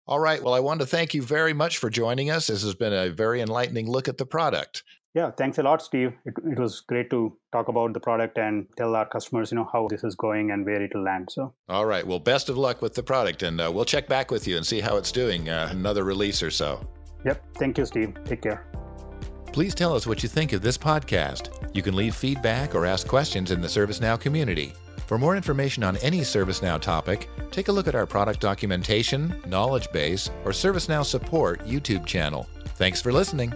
All 0.06 0.20
right. 0.20 0.40
Well 0.42 0.54
i 0.54 0.60
want 0.60 0.80
to 0.80 0.87
thank 0.87 1.14
you 1.14 1.22
very 1.22 1.54
much 1.54 1.78
for 1.78 1.88
joining 1.88 2.30
us. 2.30 2.48
This 2.48 2.62
has 2.62 2.74
been 2.74 2.92
a 2.92 3.08
very 3.08 3.40
enlightening 3.40 3.90
look 3.90 4.06
at 4.06 4.18
the 4.18 4.26
product 4.26 4.84
yeah, 5.14 5.31
thanks 5.31 5.59
a 5.59 5.62
lot, 5.62 5.81
Steve. 5.81 6.12
It, 6.24 6.35
it 6.44 6.59
was 6.59 6.81
great 6.81 7.09
to 7.11 7.37
talk 7.53 7.68
about 7.68 7.92
the 7.94 8.00
product 8.00 8.37
and 8.37 8.66
tell 8.77 8.96
our 8.96 9.07
customers, 9.07 9.53
you 9.53 9.57
know, 9.57 9.68
how 9.72 9.87
this 9.88 10.03
is 10.03 10.16
going 10.16 10.50
and 10.50 10.66
where 10.66 10.83
it'll 10.83 11.05
land. 11.05 11.29
So, 11.31 11.55
all 11.68 11.87
right. 11.87 12.05
Well, 12.05 12.18
best 12.18 12.48
of 12.48 12.59
luck 12.59 12.83
with 12.83 12.94
the 12.94 13.03
product, 13.03 13.44
and 13.44 13.61
uh, 13.61 13.70
we'll 13.72 13.85
check 13.85 14.09
back 14.09 14.33
with 14.33 14.48
you 14.48 14.57
and 14.57 14.66
see 14.66 14.81
how 14.81 14.96
it's 14.96 15.12
doing. 15.12 15.48
Uh, 15.48 15.68
another 15.70 16.03
release 16.03 16.42
or 16.42 16.50
so. 16.50 16.85
Yep. 17.24 17.42
Thank 17.57 17.79
you, 17.79 17.87
Steve. 17.87 18.16
Take 18.24 18.42
care. 18.42 18.66
Please 19.53 19.74
tell 19.74 19.94
us 19.94 20.05
what 20.05 20.24
you 20.24 20.29
think 20.29 20.53
of 20.53 20.62
this 20.62 20.77
podcast. 20.77 21.48
You 21.72 21.83
can 21.83 21.94
leave 21.94 22.16
feedback 22.16 22.74
or 22.74 22.85
ask 22.85 23.07
questions 23.07 23.53
in 23.53 23.61
the 23.61 23.68
ServiceNow 23.68 24.18
community. 24.18 24.72
For 25.07 25.16
more 25.16 25.37
information 25.37 25.85
on 25.85 25.96
any 25.98 26.22
ServiceNow 26.22 26.81
topic, 26.81 27.29
take 27.53 27.68
a 27.68 27.72
look 27.72 27.87
at 27.87 27.94
our 27.94 28.07
product 28.07 28.40
documentation, 28.40 29.40
knowledge 29.46 29.92
base, 29.92 30.29
or 30.44 30.50
ServiceNow 30.50 31.05
support 31.05 31.64
YouTube 31.64 32.05
channel. 32.05 32.48
Thanks 32.77 33.00
for 33.00 33.12
listening. 33.12 33.53